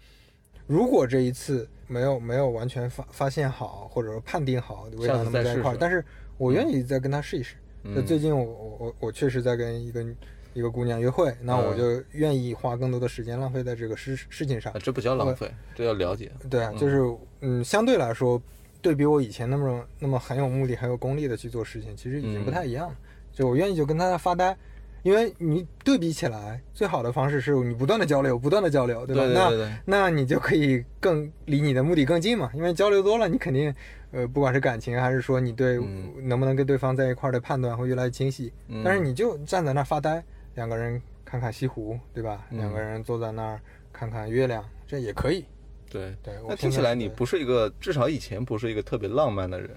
[0.65, 6.03] 如果这一次没有没有完全发发现好，或者说判定好为啥能不在一块但是
[6.37, 7.55] 我愿意再跟他试一试。
[7.81, 10.05] 那嗯最近我我我我确实在跟一个
[10.53, 14.79] 一个姑娘约会，那我嗯就愿意花更多的时间浪费在这个事事情上啊，。
[14.81, 16.31] 这不叫浪费，这叫了解。
[16.49, 17.01] 对啊，就是
[17.41, 18.41] 嗯，相对来说，
[18.81, 22.95] 对比我以前那么那么很有目的、很有功利的去做事情，其实已经不嗯太一样了。
[23.33, 24.55] 就我愿意就跟他发呆，
[25.03, 29.23] 因为你对比起来，最好的方式是你不断的交流，不断的交流，对吧？
[29.23, 33.73] 对对对对那那你就可以更离你的目的更近嘛，因为交流多了，你肯定
[34.11, 38.51] 呃，不管是感情还是说你对嗯能不能跟对方在一块儿的判断会越来越清晰。
[38.67, 40.23] 嗯但是你就站在那儿发呆，
[40.55, 42.45] 两个人看看西湖，对吧？
[42.51, 43.59] 嗯两个人坐在那儿
[43.91, 45.45] 看看月亮，这也可以。
[45.89, 49.69] 对对那听起来你不是一个，至少以前不是一个特别浪漫的人。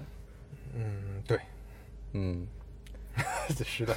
[0.73, 1.37] 嗯，对，
[2.13, 2.47] 嗯，
[3.65, 3.95] 是的，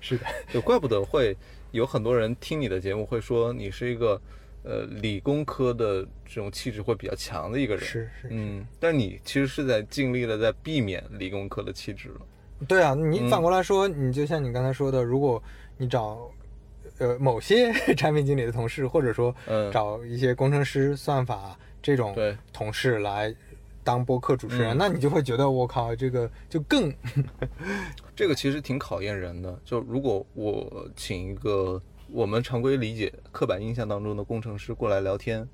[0.00, 1.36] 是的，就怪不得会
[1.72, 4.20] 有很多人听你的节目会说你是一个
[4.62, 7.84] 呃理工科的这种气质会比较强的一个人。
[7.84, 12.20] 是是，嗯，但你其实是在尽力的在避免理工科的气质了。
[12.68, 15.42] 对啊，你嗯反过来说，你就像你刚才说的，如果
[15.76, 16.30] 你找
[16.98, 23.34] 呃某些 产品经理的同事，或者说嗯找一些工程师、算法这种对同事来
[23.84, 26.92] 当播客主持人，嗯那你就会觉得我靠，这个就更
[28.16, 29.56] 这个其实挺考验人的。
[29.64, 31.80] 就如果我请一个
[32.10, 35.46] 我们常规理解、刻板印象当中的工程师过来聊天，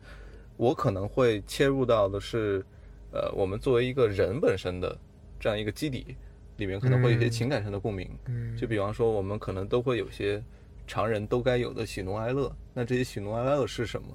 [0.57, 2.65] 我可能会切入到的是，
[3.13, 4.97] 呃，我们作为一个人本身的
[5.39, 6.17] 这样一个基底
[6.57, 8.09] 里面，可能会有一些嗯情感上的共鸣。
[8.27, 10.43] 嗯就比方说，我们可能都会有些
[10.87, 12.55] 常人都该有的喜怒哀乐。
[12.75, 14.09] 那这些喜怒哀乐是什么？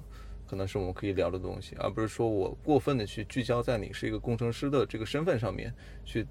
[0.48, 5.72] 可能是我们可以聊的东西，而不是说我过分的去聚焦在你是一个工程师的这个身份上面，
[6.04, 6.26] 去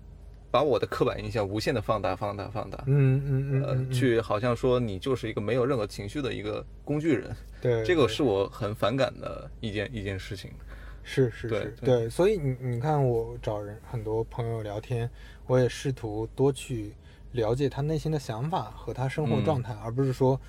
[0.49, 2.83] 把我的刻板印象无限的放大、放大、放大。
[2.87, 10.51] 嗯嗯嗯去好像说你就是一个没有任何情绪的一个工具人，对这个是我很反感的一件一件事情。
[11.07, 15.07] 是是对是，对对，所以你你看，我找人很多朋友聊天，
[15.45, 16.93] 我也试图多去
[17.33, 20.39] 了解他内心的想法和他生活嗯状态，而不是说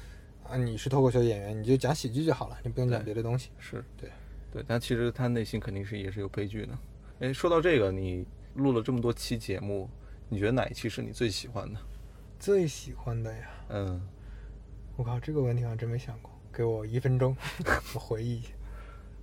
[0.51, 3.51] 啊你是脱口秀演员，你就讲喜剧就好了，你不用讲别的东西。
[3.59, 4.11] 是对，
[4.53, 6.79] 对，但其实他内心肯定是也是有悲剧的。
[7.21, 9.89] 哎，说到这个，你录了这么多期节目，
[10.29, 11.81] 你觉得哪一期是你最喜欢的？
[12.39, 14.01] 最喜欢的呀，嗯，
[14.97, 17.37] 我靠，这个问题我还真没想过，给我一分钟，
[17.95, 18.49] 我回忆一下。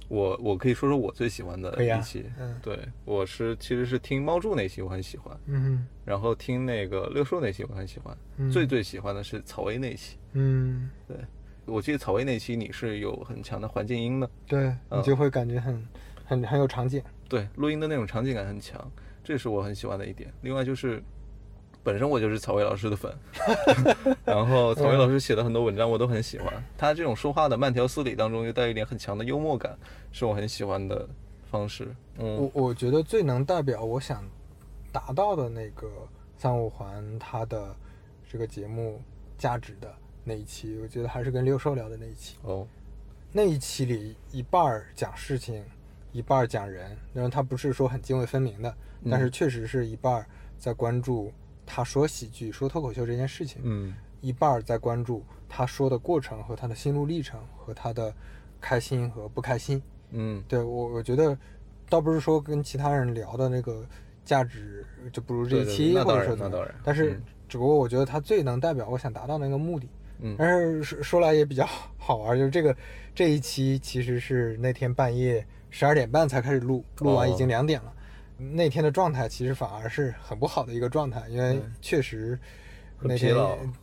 [0.08, 2.26] 我我可以说说我最喜欢的一期。
[2.40, 10.18] 嗯对，我是其实是听猫柱那期我很喜欢，嗯然后听那个六叔那期我很喜欢，嗯最最喜欢的是草薇那期。
[10.34, 11.18] 嗯，对，
[11.66, 15.88] 我记得草薇那期你是有很强的环境音的，对你嗯就会感觉很
[16.26, 17.02] 很很有场景。
[17.30, 18.92] 对，录音的那种场景感很强，
[19.24, 20.32] 这是我很喜欢的一点。
[20.42, 21.02] 另外就是，
[21.84, 23.14] 本身我就是曹薇老师的粉，
[24.24, 29.78] 然后曹薇老师写的很多文章我都很喜欢，他这种说话的慢条斯理当中又带一点很强的幽默感，
[30.12, 31.08] 是我很喜欢的
[31.52, 31.94] 方式。
[32.20, 34.24] 嗯我我觉得最能代表我想
[34.92, 35.88] 达到的那个
[36.38, 37.76] 三五环它的
[38.30, 39.02] 这个节目
[39.38, 42.38] 价值的那一期，我觉得还是跟六兽聊的那一期。
[42.44, 42.66] 哦，
[43.32, 45.64] 那一期里一半儿讲事情，
[46.14, 48.74] 一半儿讲人，然后他不是说很泾渭分明的，
[49.10, 50.26] 但是确实是一半儿
[50.58, 51.32] 在关注
[51.66, 53.94] 他说喜剧、说脱口秀这件事情，嗯。
[54.22, 58.14] 一半儿在关注他说的过程和他的心路历程和他的
[58.62, 59.82] 开心和不开心。
[60.12, 60.42] 嗯。
[60.48, 61.38] 对我，我觉得
[61.90, 63.86] 倒不是说跟其他人聊的那个
[64.24, 67.24] 价值就不如这一期，或者说但是嗯。
[67.50, 69.90] 只不过我觉得他最能代表我想达到那个目的。
[70.20, 70.36] 嗯。
[70.38, 72.76] 但是说说来也比较好玩，就是这个
[73.14, 77.94] 这一期其实是那天半夜十二点半才开始录，录完已经哦两点了。
[78.52, 82.38] 那天的状态其实反而是很不好的一个状态，因为确实
[83.00, 83.36] 那天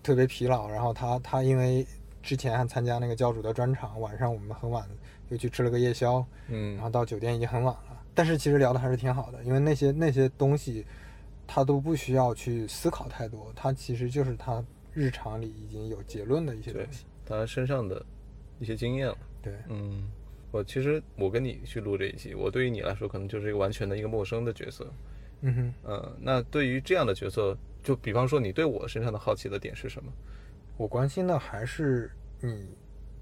[0.02, 0.68] 特别疲劳。
[0.68, 1.86] 然后他他因为
[2.22, 4.88] 之前还参加那个教主的专场，晚上我们很晚
[5.28, 8.02] 又去吃了个夜宵，嗯然后到酒店已经很晚了。
[8.14, 10.84] 但是其实聊的还是挺好的，因为那些那些东西，
[11.46, 17.04] 他都不需要去思考太多，他其实就是他日常里已经有结论的一些东对西。
[17.24, 18.04] 他身上的
[18.58, 19.16] 一些经验了。
[19.40, 20.10] 对，嗯，
[20.50, 24.86] 我其实我跟你去录这一期，我对于你来说可能就是一个完全的一个陌生的角色。
[25.42, 30.12] 嗯哼，呃，那对于这样的角色，就比方说你对我身上的好奇的点是什么？
[30.76, 32.66] 我关心的还是你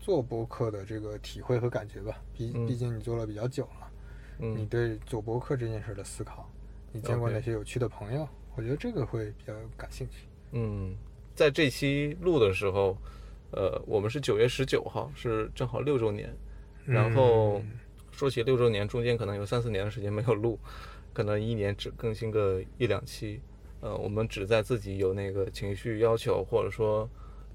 [0.00, 2.20] 做播客的这个体会和感觉吧。
[2.32, 3.90] 毕嗯毕竟你做了比较久了，
[4.38, 6.50] 你嗯对做播客这件事的思考，
[6.92, 8.28] 你见过哪些有趣的朋友？
[8.56, 10.26] 我觉得这个会比较感兴趣。
[10.52, 10.96] 嗯，
[11.34, 12.96] 在这期录的时候，
[13.52, 16.34] 呃，我们是九月十九号，是正好六周年。
[16.88, 17.70] 然后嗯
[18.10, 20.58] 说起六周年，中间可能有三四年的时间没有录，
[21.12, 23.40] 可能一年只更新个一两期。
[23.80, 27.08] 呃，我们只在自己有那个情绪要求，或者说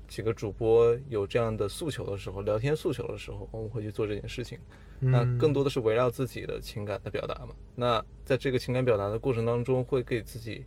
[0.07, 4.57] 几个主播有这样的诉求的时候，聊天诉求的时候，我们会去做这件事情。
[4.99, 7.53] 那嗯更多的是围绕自己的情感的表达嘛。
[7.75, 10.63] 那在这个情感表达的过程当中，会给自己，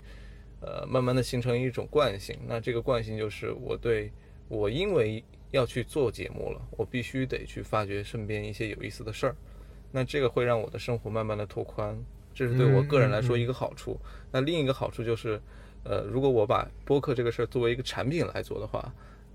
[0.61, 2.39] 呃，慢慢的形成一种惯性。
[2.47, 4.13] 那这个惯性就是我对
[4.49, 5.25] 我因为
[5.57, 9.35] 要去做节目了，我必须得去发掘身边一些有意思的事儿。
[9.91, 11.99] 那这个会让我的生活慢慢的拓宽，
[12.35, 13.99] 这是对我个人来说一个好处。
[14.31, 15.41] 那另一个好处就是，
[15.85, 18.93] 呃，如果我把播客这个事儿作为一个产品来做的话，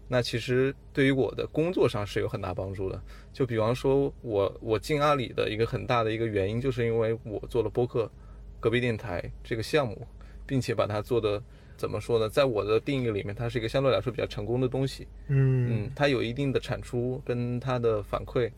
[0.07, 3.01] 那其实对于我的工作上是有很大帮助的。
[3.33, 8.11] 就比方说我我进阿里的一个很大的一个原因，就是因为我做了播客
[8.59, 10.05] 隔壁电台这个项目，
[10.45, 11.41] 并且把它做的
[11.81, 15.07] 怎么说呢，在我的定义里面，它是一个相对来说比较成功的东西。
[15.29, 18.51] 嗯嗯，它有一定的产出跟它的反馈，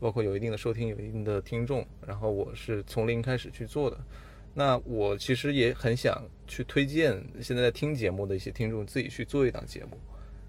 [0.00, 3.96] 包括有一定的收听，有一定的听众，然后我是从零开始去做的。
[4.52, 9.96] 那我其实也很想去推荐现在在听节目的一些听众自己去做一档节目。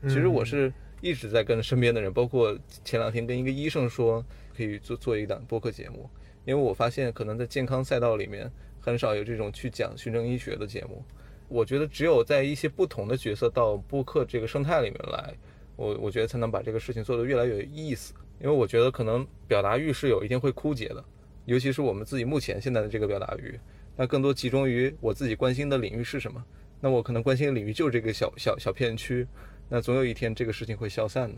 [0.10, 6.10] 其实我是一直在跟身边的人，包括前两天跟一个医生说可以做做一档播客节目，
[6.46, 11.04] 因为我发现可能在健康赛道里面很少有这种去讲循证医学的节目。
[11.48, 15.34] 我觉得只有在一些不同的角色到播客这个生态里面来，
[15.76, 18.14] 我我觉得才能把这个事情做得越来越有意思。
[18.40, 21.04] 因为我觉得可能表达欲是有一天会枯竭的，
[21.46, 23.60] 尤其是我们自己目前现在的这个表达欲，
[23.96, 26.44] 那更多集中于我自己关心的领域是什么。
[26.80, 29.26] 那我可能关心的领域就是这个小小小片区，
[29.70, 31.36] 那总有一天这个事情会消散的。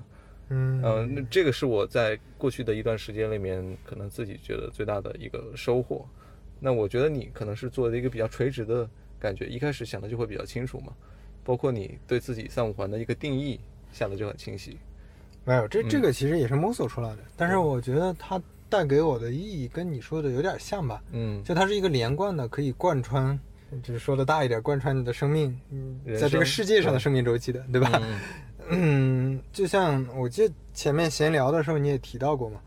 [0.49, 6.05] 嗯呃，那这个是我在过去的一段时间里面可能自己觉得最大的一个收获。
[6.59, 8.89] 那我觉得你可能是做的一个比较垂直的
[9.19, 10.93] 感觉，一开始想的就会比较清楚嘛，
[11.43, 13.59] 包括你对自己三五环的一个定义
[13.91, 14.77] 下的就很清晰。
[15.45, 15.89] 没有，这嗯。
[15.89, 23.39] 这个其实也是摸索出来的，但是我觉得它带给我的意义跟你说的有点像吧，嗯，就它是一个连贯的，可以贯穿，
[23.81, 27.99] 就是说的大一点，贯穿你的生命，嗯，在这个世界上的生命周期的，对吧？
[28.03, 28.19] 嗯。
[28.71, 32.61] 嗯，就像我记得前面闲聊的时候你也提到过嘛，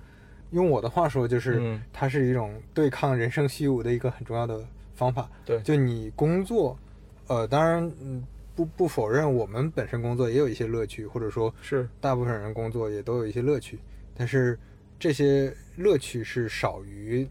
[0.50, 1.80] 用我的话说就是，嗯。
[1.92, 4.60] 它是一种对抗人生虚无的一个很重要的
[5.02, 5.28] 方法。
[5.44, 6.78] 对就你工作，
[7.26, 8.24] 呃，当然，嗯，
[8.54, 13.78] 不不否认我们本身工作也有一些乐趣，或者说是大部分人工作也都有一些乐趣，
[14.14, 14.58] 但是
[14.98, 17.28] 这些乐趣是少于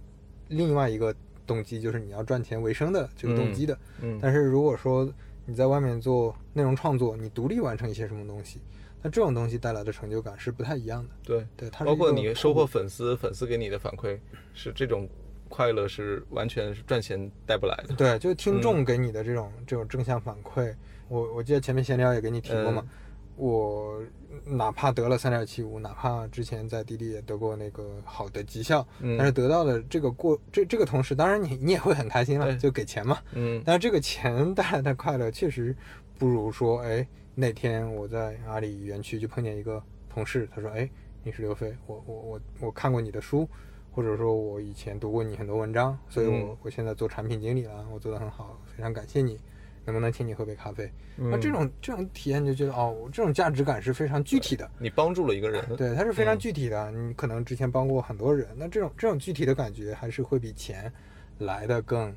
[0.49, 1.15] 另外一个
[1.47, 3.77] 动机，就是你要赚钱为生的这个动机的。
[4.01, 5.11] 嗯但是如果说
[5.45, 8.59] 你在外面做内容创作，你独立完成一些什么东西，
[9.01, 11.09] 那这种东西带来的成就感是不太一样的。
[11.23, 14.17] 对，对，它包括你收获粉丝，粉丝给你的反馈
[14.53, 15.07] 是这种
[15.51, 17.93] 快乐是完全是赚钱带不来的。
[17.95, 18.61] 对，就是听嗯。
[18.61, 20.73] 众给你的这种、这种正向反馈，
[21.09, 22.89] 我我记得前面闲聊也给你提过嘛，嗯
[23.37, 23.99] 我
[24.45, 29.17] 哪怕得了三点七五，哪怕之前在滴滴也得过那个好的绩效，嗯。
[29.17, 33.61] 但是得到的这个过这这个同时，当然你你也会很开心了，就给钱嘛，嗯。
[33.65, 35.75] 但是这个钱带来的快乐确实
[36.19, 40.87] 不如说，哎，那天我在阿里园区就碰见一个同事，他说，哎，
[41.23, 43.49] 你是刘飞，我我我我看过你的书，
[43.91, 49.37] 或者说我以前读过你很多文章，所以我、嗯我现在做产品经理了，我做得很好，非常感谢你，
[49.85, 50.89] 能不能请你喝杯咖啡？
[51.17, 54.69] 那这嗯种这种体验就觉得，哦，这种价值感是非常具体的。
[54.79, 56.91] 你帮助了一个人，对，它是非常嗯具体的。
[56.91, 60.91] 你可能之前帮过很多人，那这种这种具体的感觉还是会比钱
[61.39, 62.15] 来的更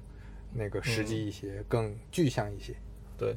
[0.52, 2.74] 那个实际一些，更具象一些。
[3.18, 3.36] 对，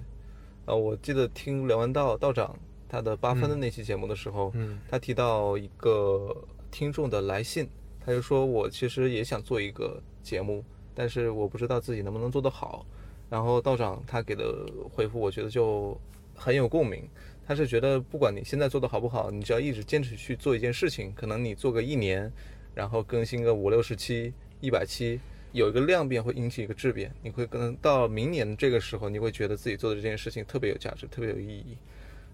[0.65, 2.55] 啊，我记得听梁文道道长
[2.87, 6.35] 他的八分的那期节目的时候，嗯他提到一个
[6.69, 7.67] 听众的来信，
[8.07, 10.63] 他就说我其实也想做一个节目，
[10.95, 12.85] 但是我不知道自己能不能做得好。
[13.29, 15.99] 然后道长他给的回复，我觉得就
[16.33, 17.05] 很有共鸣。
[17.45, 22.31] 他是觉得不管你现在做的好不好，你只要一直坚持去做一件事情，可能你做个一年，
[22.73, 25.19] 然后更新个五六十期、一百期，
[25.51, 31.77] 有一个量变会引起一个质变，你会可能到明年这个时候，你会觉得自己做的这件事情特别有价值，特别有意义。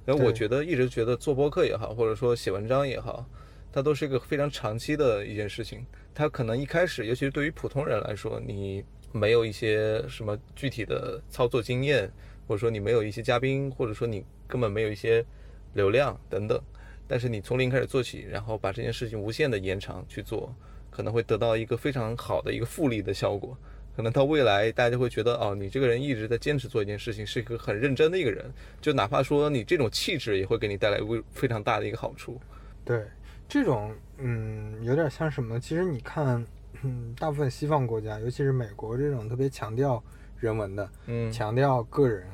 [0.05, 3.25] 然后我觉得一直觉得做播客也好，或者说写文章也好，
[3.73, 5.85] 它都是一个非常长期的一件事情。
[6.13, 12.09] 它可能一开始，尤其是对于普通人来说，你没有一些什么具体的操作经验，
[12.47, 15.25] 或者说你没有一些嘉宾，或者说你根本没有一些
[15.73, 16.61] 流量等等。
[17.07, 20.55] 但是你从零开始做起，然后把这件事情无限的延长去做，
[20.89, 23.57] 可能会得到一个非常好的一个复利的效果。
[23.95, 28.51] 可能到未来，大家就会觉得哦，你这个人一直在坚持做一件事情，是一个很认真的一个人。
[28.81, 32.39] 就哪怕说你这种气质，也会给你带来非非常大的一个好处。
[32.83, 33.03] 对，
[33.47, 35.59] 这种嗯，有点像什么？
[35.59, 36.45] 其实你看，
[36.81, 40.01] 嗯，大部分西方国家，尤其是美国这种特别强调
[40.37, 42.27] 人文的，嗯，强调个人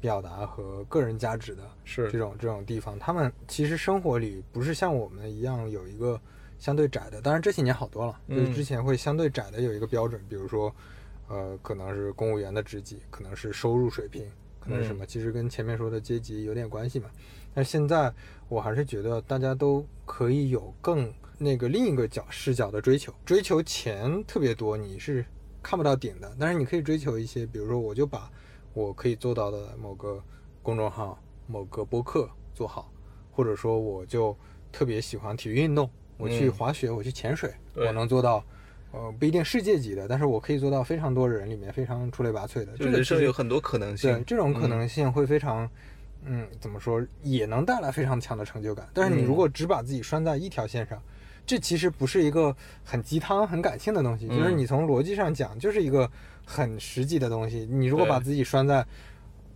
[0.00, 6.20] 表达和个人价值的是这种这种地方，他们其实生活里不是像我们一样有一个
[6.58, 10.74] 相对窄的，当然这些年好多了，就是嗯之前会相对窄的有一个标准，比如说，
[11.28, 14.24] 呃，可能是公务员的职级，可能是收入水平，
[14.58, 17.08] 可能是什么，其实跟前面说的阶级有点关系嘛。
[17.54, 18.12] 但现在
[18.48, 25.24] 我还是觉得大家都可以有更那个另一个角视角的追求，追求钱特别多，你是
[25.62, 28.30] 看不到顶的，但是你可以追求一些，比如说我就把
[28.72, 30.22] 我可以做到的某个
[30.62, 32.92] 公众号、某个播客做好，
[33.30, 34.36] 或者说我就
[34.70, 38.44] 特别喜欢体育运动，我去嗯滑雪，我去潜水，我能做到。
[38.94, 42.76] 呃，不一定世界级的，但是我可以做到非常多人里面非常出类拔萃的。
[42.76, 44.12] 就人生有很多可能性。
[44.12, 45.66] 对，这种可嗯能性会非常，
[46.24, 48.88] 嗯，怎么说，也能带来非常强的成就感。
[48.94, 51.00] 但是你如嗯果只把自己拴在一条线上，
[51.46, 52.54] 这其实不是一个
[52.84, 56.10] 很鸡汤、很感性的东西，就是嗯你从逻辑上讲，就是一个
[56.44, 57.66] 很实际的东西。
[57.70, 58.84] 你如果把自己拴在，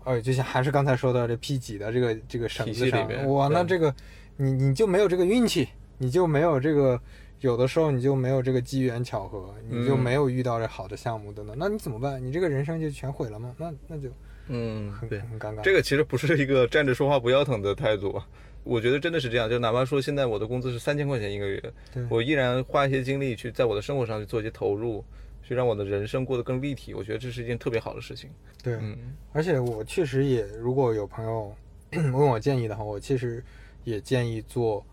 [0.04, 3.94] 呃，就像还是刚才说的这 P 几的这个这个绳子上，面哇，那这个
[4.36, 7.00] 你你就没有这个运气，你就没有这个。
[7.40, 12.20] 有的时候你就没有这个机缘巧合，你就嗯没有遇到这好的项目等等，那你怎么办？
[12.24, 13.54] 你这个人生就全毁了吗？
[13.58, 14.08] 那那就
[14.48, 15.60] 嗯，对，很尴尬。
[15.62, 18.26] 这个其实不是一个站着说话不腰疼的态度啊。
[18.64, 21.62] 我觉得真的是这样，就哪怕说现在我的工资是三千块钱一个月，
[21.94, 25.04] 对我依然花一些精力去在我的生活上去做一些投入，
[25.42, 26.92] 去让我的人生过得更立体。
[26.92, 28.28] 我觉得这是一件特别好的事情。
[28.64, 31.54] 对，嗯而且我确实也，如果有朋友
[31.92, 33.40] 问我建议的话，我其实
[33.84, 34.84] 也建议做，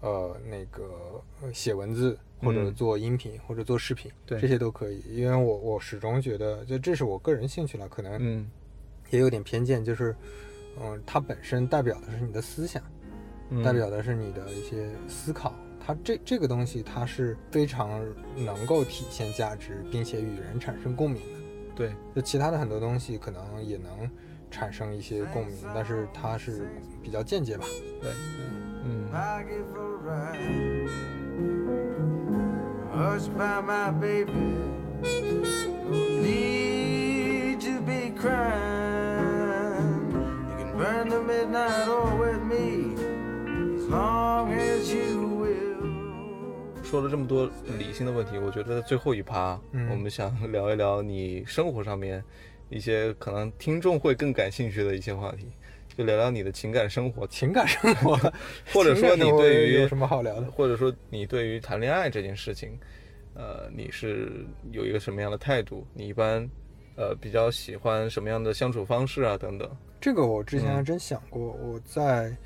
[0.00, 0.84] 呃，那个
[1.42, 5.02] 呃写文字或者嗯做音频、或者做视频，对这些都可以。
[5.10, 8.48] 因为我我始终觉得，就这是我个人兴趣了，可能嗯
[9.10, 10.14] 也有点偏见，就是，
[10.80, 12.82] 嗯、它本身代表的是你的思想，
[13.50, 15.54] 嗯代表的是你的一些思考。
[15.84, 18.04] 它这这个东西，它是非常
[18.36, 21.38] 能够体现价值，并且与人产生共鸣的。
[21.74, 24.10] 对，就其他的很多东西可能也能
[24.50, 26.68] 产生一些共鸣，但是它是
[27.02, 27.64] 比较间接吧。
[28.02, 28.10] 对，
[28.84, 30.88] 嗯 I give a ride.
[32.92, 34.32] Hush by my baby.
[35.88, 38.97] No need to be crying.
[40.78, 42.94] Burn the midnight oil with me
[43.74, 46.84] as long as you will.
[46.84, 52.22] 说了这么多理性的问题，我觉得最后一趴，嗯我们想聊一聊你生活上面
[52.70, 55.48] 一些可能听众会更感兴趣的一些话题，
[55.96, 58.16] 就聊聊你的情感生活，情感生活，
[58.72, 60.48] 或者说你对于有什么好聊的？
[60.48, 62.78] 或者说你对于谈恋爱这件事情，
[63.34, 65.84] 呃，你是有一个什么样的态度？
[65.92, 66.48] 你一般
[66.98, 69.38] 呃比较喜欢什么样的相处方式啊？
[69.38, 69.70] 等等。
[70.00, 72.36] 这个我之前还真想过，我在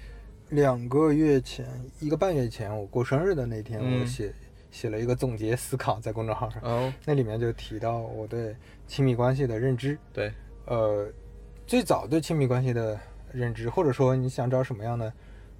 [0.51, 1.67] 两个月前，
[2.01, 4.31] 一个半月前，我过生日的那天，嗯我写
[4.71, 8.55] 写了一个总结思考在公众号上，哦，那里面就提到我对
[8.87, 9.99] 亲密关系的认知。
[10.13, 10.31] 对，
[10.67, 11.11] 呃，
[11.67, 12.99] 最早对亲密关系的
[13.33, 15.11] 认知，或者说你想找什么样的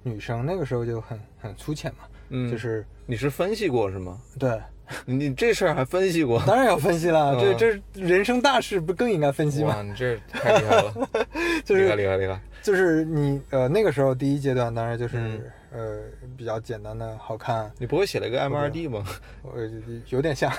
[0.03, 4.19] 女生，那个时候就很很粗浅嘛，嗯，就是你是分析过是吗？
[4.39, 4.59] 对，
[5.05, 6.41] 你 你这事儿还分析过？
[6.45, 7.57] 当然要分析了，这嗯
[7.95, 9.81] 这人生大事不更应该分析哇，吗？
[9.83, 10.93] 你这太厉害了，
[11.65, 12.39] 就是厉害厉害厉害。
[12.61, 15.41] 就是你呃那个时候第一阶段当然就是、嗯
[15.75, 15.97] 呃
[16.37, 19.03] 比较简单的好看，你不会写了个 M 二 D 吗？
[19.55, 19.67] 呃
[20.09, 20.51] 有点像，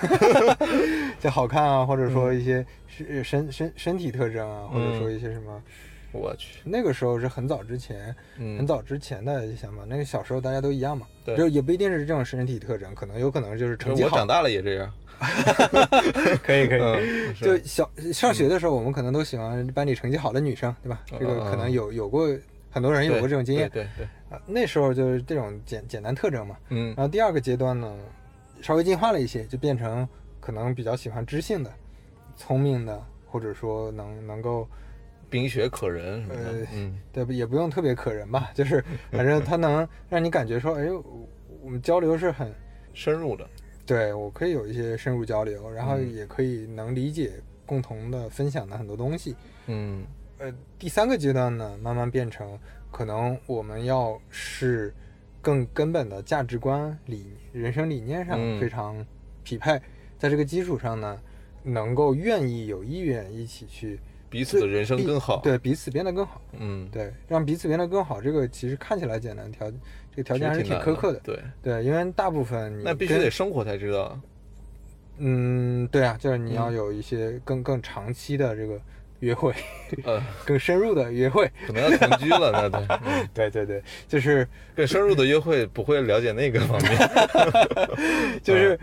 [1.20, 5.62] 就好看啊，或者说嗯一些身身身身体特征啊，或者说一些什么，
[6.14, 14.92] 我去，那个时候是很早之前，嗯，很早之前的想法，那个小时候大家都一样嘛，对就也不一定是这种身体特征，可能有可能就是成绩好我长，大了也这样。
[16.42, 16.80] 可以可以。
[16.80, 21.00] 嗯，就小上学的时候，我们可能都喜欢班里成绩好的女生，对吧？
[21.06, 22.28] 这个可能有有过
[22.70, 24.42] 很多人有过这种经验对对对，啊。
[24.44, 26.56] 那时候就是这种简简单特征嘛。
[26.70, 27.96] 嗯然后第二个阶段呢，
[28.60, 30.06] 稍微进化了一些，就变成
[30.40, 31.72] 可能比较喜欢知性的、
[32.36, 33.00] 聪明的，
[33.30, 34.68] 或者说能能够
[35.34, 36.96] 冰雪可人什么的呃，嗯。
[37.12, 41.28] 对，也不用特别可人吧，就是反正他能让你感觉说，哎，我
[41.64, 42.54] 我们交流是很
[42.92, 43.44] 深入的，
[43.84, 46.14] 对我可以有一些深入交流，然后嗯。
[46.14, 47.32] 也可以能理解
[47.66, 49.34] 共同的分享的很多东西。
[49.66, 50.04] 嗯。
[50.38, 52.56] 呃，第三个阶段呢，慢慢变成
[52.92, 54.94] 可能我们要是
[55.42, 58.60] 更根本的价值观理人生理念上嗯。
[58.60, 59.04] 非常
[59.42, 59.80] 匹配，
[60.16, 61.20] 在这个基础上呢，
[61.64, 63.98] 能够愿意有意愿一起去
[64.34, 68.20] 彼此的人生更好。，对彼此变得更好，嗯，对，让彼此变得更好。
[68.20, 69.70] 这个其实看起来简单，条
[70.10, 74.18] 这个条件还是挺苛刻的，对，对，因为大部分你那必须得生活才知道。
[75.18, 78.80] 嗯，对啊，就是你要嗯有一些更更长期的这个
[79.20, 79.54] 约会，
[80.04, 81.48] 呃，更深入的约会。
[81.66, 86.98] 可能要同居了， 那对，嗯对对对，就是更深入的约会不会了解那个方面。
[88.42, 88.78] 就是，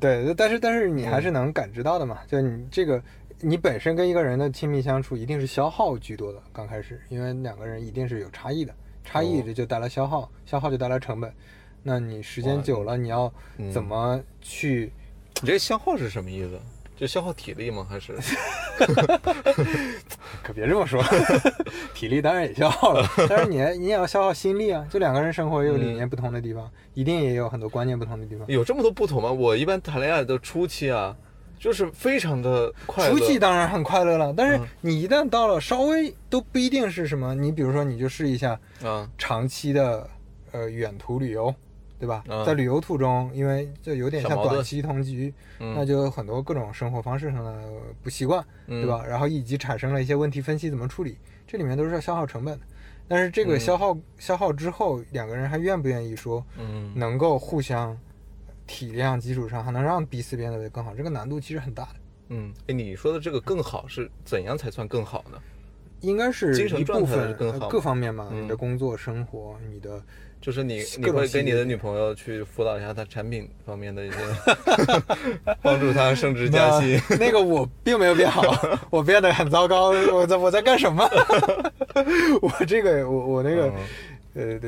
[0.00, 3.00] 对，但是但是你还是能感知到的嘛，就你这个。
[3.44, 8.72] 你本身跟一个人的亲密相处一定是消耗居多的，刚开始，因为两个人一定是有差异的，
[9.04, 11.32] 差异哦这就带来消耗，消耗就带来成本。
[11.82, 14.92] 那你时间久了，你要嗯怎么去？
[15.40, 16.56] 你这消耗是什么意思？
[16.94, 17.84] 就消耗体力吗？
[17.90, 18.14] 还是
[20.44, 21.02] 可别这么说，
[21.94, 24.86] 体力当然也消耗了，但是你你也要消耗心力啊。
[24.88, 28.46] 就两个人生活也有理念不同的地方，一定也有很多观念不同的地方。
[28.46, 29.32] 有这么多不同吗？
[29.32, 31.16] 我一般谈恋爱的初期啊，
[31.62, 33.16] 就是非常的快乐。
[33.16, 40.10] 初期当然很快乐了，但是嗯你一旦到了稍微都不一定是什么，你比如说你就试一下啊，长期的
[40.50, 41.54] 呃远途旅游，
[42.00, 42.24] 对吧？
[42.26, 47.62] 嗯在旅游途中，因为就有点像短期同居，嗯那就有很多各种生活方式上的
[48.02, 49.04] 不习惯，嗯对吧？
[49.06, 52.66] 然后以及产生了一些问题分析怎么处理，这里面都是要消耗成本的。
[53.06, 57.96] 但是这个嗯消耗、消耗之后，两个人还愿不愿意说嗯能够互相
[58.72, 61.90] 体量基础上，还能让彼此变得更好，这个难度其实很大的。
[62.30, 65.38] 嗯，哎，你说的这个更好是怎样才算更好呢？
[66.00, 70.02] 应该是精神状态更好各方面嘛，嗯你的工作、生活，你的
[70.40, 74.16] 就是你你会给你的女朋友去辅导一下她产品方面的一些，
[75.62, 77.00] 帮助她升职加薪。
[77.10, 78.42] 那那个我并没有变好，
[78.90, 79.90] 我变得很糟糕。
[79.90, 81.08] 我在我在干什么？
[82.42, 83.72] 我这个我我那个、
[84.34, 84.58] 呃，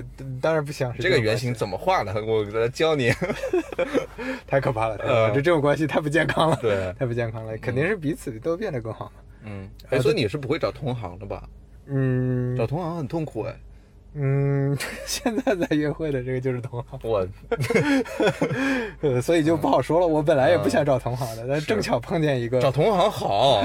[0.43, 2.13] 当然不想是嗯这个原型怎么画的？
[2.25, 3.13] 我来教你。
[4.47, 9.13] 太可怕了，太可怕了呃这这种关系太不健康了，对太不健康了，肯定是彼此都变得更好嘛。
[9.45, 11.49] 嗯，哎，所以你是不会找同行的吧？
[11.87, 13.55] 嗯找同行很痛苦哎。
[14.17, 17.27] 嗯， 现在在约会的这个就是同行，我
[19.01, 20.07] 呃，所以就不好说了。
[20.07, 23.63] 我本来也不想找同行的，但正巧碰见一个，找同行好，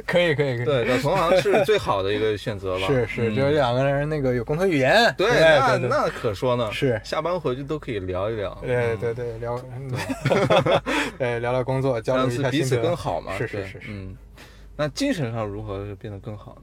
[0.06, 2.86] 可以可以可以，对，找同行是最好的一个选择了。
[2.86, 6.70] 是是，嗯就是两个人那个有共同语言，对，那那可说呢。
[6.72, 8.54] 是下班回去都可以聊一聊。
[8.62, 9.58] 对嗯对对，聊，
[11.18, 13.36] 对聊聊工作，交流让一下彼此更好嘛。
[13.38, 14.16] 是是是是，嗯，
[14.76, 16.62] 那精神上如何变得更好呢？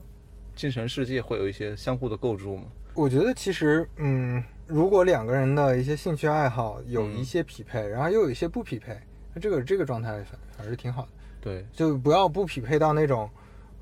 [0.55, 2.63] 精神世界会有一些相互的构筑吗？
[2.93, 8.97] 我觉得其实，嗯，如果两个人的一些兴趣爱好有嗯一些匹配，然后又有一些不匹配，
[9.34, 11.07] 那这个这个状态反反而是挺好的，
[11.41, 13.29] 对，就不要不匹配到那种，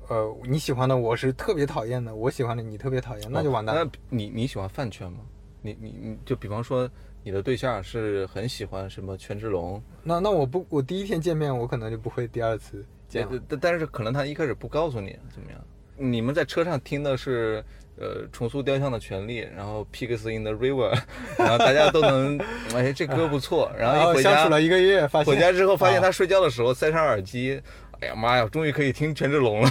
[0.08, 3.82] 呃，你喜欢的我是特别讨厌的，我喜欢的你特别讨厌，那就完蛋了。
[3.84, 5.18] 哦那你你喜欢饭圈吗？
[5.62, 6.90] 你你你就比方说
[7.22, 13.28] 你的对象是很喜欢什么权志龙，那那我不，我第一天见面，我可能就不会第二次见。
[13.46, 15.60] 但但是可能他一开始不告诉你怎么样？
[15.98, 17.62] 你们在车上听的是
[18.00, 20.98] 呃重塑雕像的权利，然后 Pigs in the River，
[21.38, 22.38] 然后大家都能
[22.74, 26.02] 哎这歌不错， 然后一回家相处了一个月，发现回家之后发现啊。
[26.02, 27.60] 他睡觉的时候塞上耳机，
[28.00, 29.70] 哎呀妈呀，终于可以听权志龙了，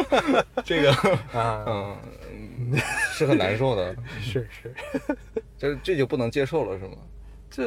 [0.64, 0.92] 这个
[1.32, 1.96] 啊， 嗯
[3.12, 4.74] 是很难受的，是是，
[5.56, 6.96] 这这就不能接受了是吗？
[7.50, 7.64] 这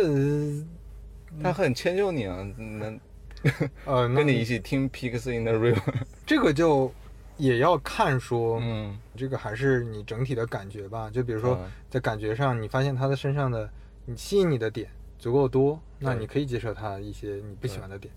[1.41, 2.99] 他很迁就你啊，能
[3.85, 5.81] 呃，跟你一起听 Pigs in the River，
[6.25, 6.93] 这个就
[7.37, 11.09] 也要看说，嗯这个还是你整体的感觉吧。
[11.09, 13.69] 就比如说嗯在感觉上，你发现他的身上的
[14.05, 18.13] 你吸引你的点足够多，那你可以接受他一些你不喜欢的点。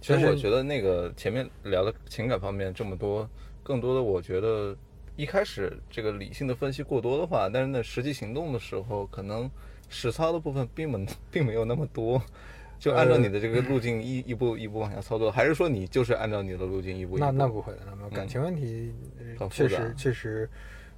[0.00, 3.28] 其实我觉得那个前面聊的情感方面这么多，
[3.62, 4.76] 更多的我觉得
[5.16, 9.50] 一开始这个理性的分析过多的话，但是呢实际行动的时候，可能
[9.88, 12.22] 实操的部分并没并没有那么多，
[12.78, 17.24] 就按照你的这个路径一一步一步往下操作，还是说你就是按照你的路径一步一步？
[17.24, 18.94] 那那不会的，那么感情问题
[19.50, 20.48] 确实确实，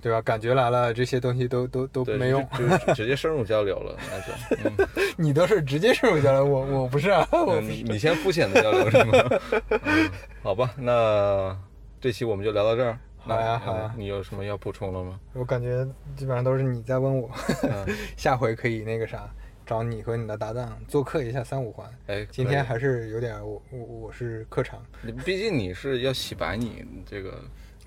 [0.01, 0.21] 对吧？
[0.23, 2.47] 感觉来了，这些东西都都都没用。
[2.57, 4.89] 就就直接深入交流了，那就嗯。
[5.17, 7.69] 你都是直接深入交流，我我不是啊， 我嗯。
[7.87, 9.41] 你先肤浅的交流是吗？
[9.83, 10.11] 嗯，
[10.43, 11.57] 好吧，那
[12.01, 12.99] 这期我们就聊到这儿。
[13.23, 15.21] 好呀好呀嗯你有什么要补充了吗？
[15.35, 15.85] 我感觉
[16.17, 17.31] 基本上都是你在问我，
[17.65, 19.29] 嗯，下回可以那个啥，
[19.71, 21.89] 找你和你的搭档做客一下三五环。
[22.09, 27.41] 哎，今天还是有点我我我是客场，你毕竟你是要洗白你这个，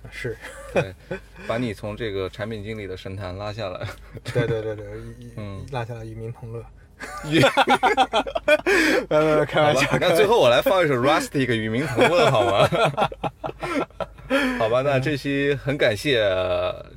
[0.09, 0.37] 是，
[0.73, 0.95] 对，
[1.45, 3.85] 把你从这个产品经理的神坛拉下来。
[4.33, 4.85] 对对对对，
[5.19, 6.63] 一嗯拉下来与民同乐。
[7.25, 7.41] 与
[9.09, 9.97] 没有没有，开玩笑。
[9.99, 12.65] 那最后我来放一首 Rustic 与民同乐好吗？
[14.63, 16.23] 好吧，那这期很感谢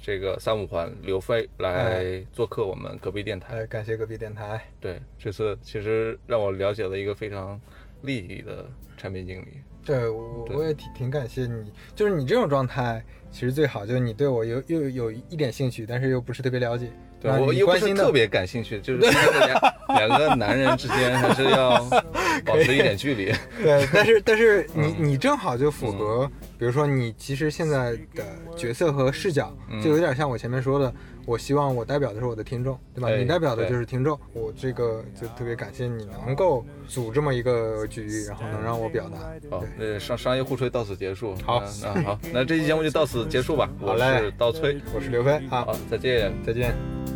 [0.00, 3.56] 这个三五环刘飞来做客我们隔壁电台。
[3.56, 4.64] 哎，感谢隔壁电台。
[4.78, 7.60] 对，这次其实让我了解了一个非常
[8.02, 8.64] 利益的
[8.96, 9.48] 产品经理。
[9.84, 16.88] 对我对我也挺挺感谢你，就是你这种状态，其实最好就是你对我有又有一点兴趣，但是又不是特别了解。
[17.32, 19.60] 对我又不是你关心的特别感兴趣，就是两
[20.08, 21.78] 两个男人之间还是要
[22.44, 23.32] 保持一点距离。
[23.62, 28.24] 对，但是但是你嗯你正好就符合，比如说你其实现在的
[28.56, 30.92] 角色和视角，嗯就有点像我前面说的，
[31.24, 33.08] 我希望我代表的是我的听众，对吧？
[33.08, 39.18] 哎你代表的就是听众，我这个就特别感谢你能够组这么一个局，然后能让我表达。
[39.50, 41.34] 好对，，那商商业互吹到此结束。
[41.44, 43.68] 好那那好，那这期节目就到此结束吧。
[43.80, 46.32] 我好嘞是刀崔，我是刘飞啊好，，再见。
[46.44, 47.15] 再见。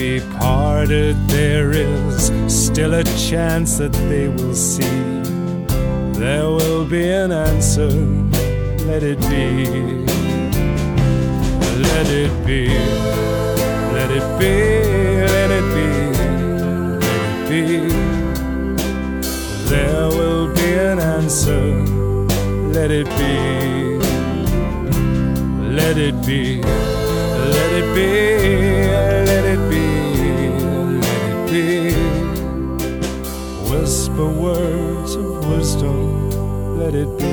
[0.00, 4.98] Be parted, there is still a chance that they will see.
[6.18, 7.90] There will be an answer,
[8.88, 9.66] let it be.
[11.88, 12.68] Let it be,
[13.96, 14.58] let it be,
[15.36, 15.86] let it be,
[16.16, 17.66] let it be.
[19.68, 21.62] There will be an answer,
[22.72, 23.36] let it be.
[25.78, 29.19] Let it be, let it be,
[33.80, 37.24] Whisper words of wisdom, let it be.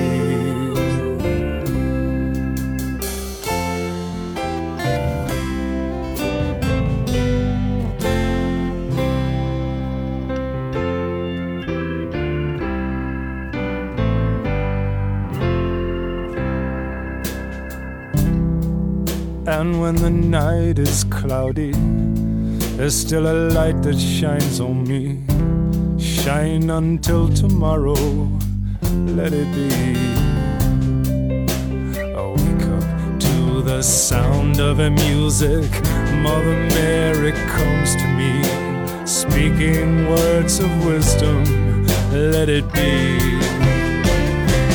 [19.46, 21.74] And when the night is cloudy,
[22.78, 25.37] there's still a light that shines on me.
[26.28, 27.96] Shine until tomorrow,
[29.16, 29.70] let it be.
[32.04, 35.72] I wake up to the sound of her music.
[36.16, 38.44] Mother Mary comes to me,
[39.06, 41.46] speaking words of wisdom.
[42.12, 43.18] Let it be.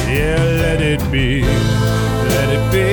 [0.09, 1.43] Yeah, let it be.
[2.33, 2.89] Let it be.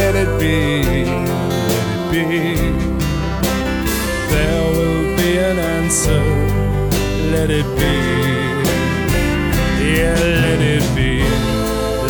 [0.00, 1.04] Let it be.
[1.04, 2.56] Let it be.
[4.32, 6.25] There will be an answer.
[7.46, 7.94] Let it be.
[9.80, 11.22] Yeah, let it be.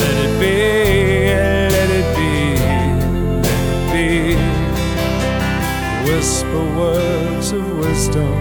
[0.00, 0.54] Let it be.
[1.28, 2.32] Yeah, Let it be.
[3.44, 4.08] Let it be.
[6.10, 8.34] Whisper words of wisdom.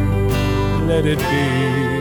[0.88, 1.95] Let it be.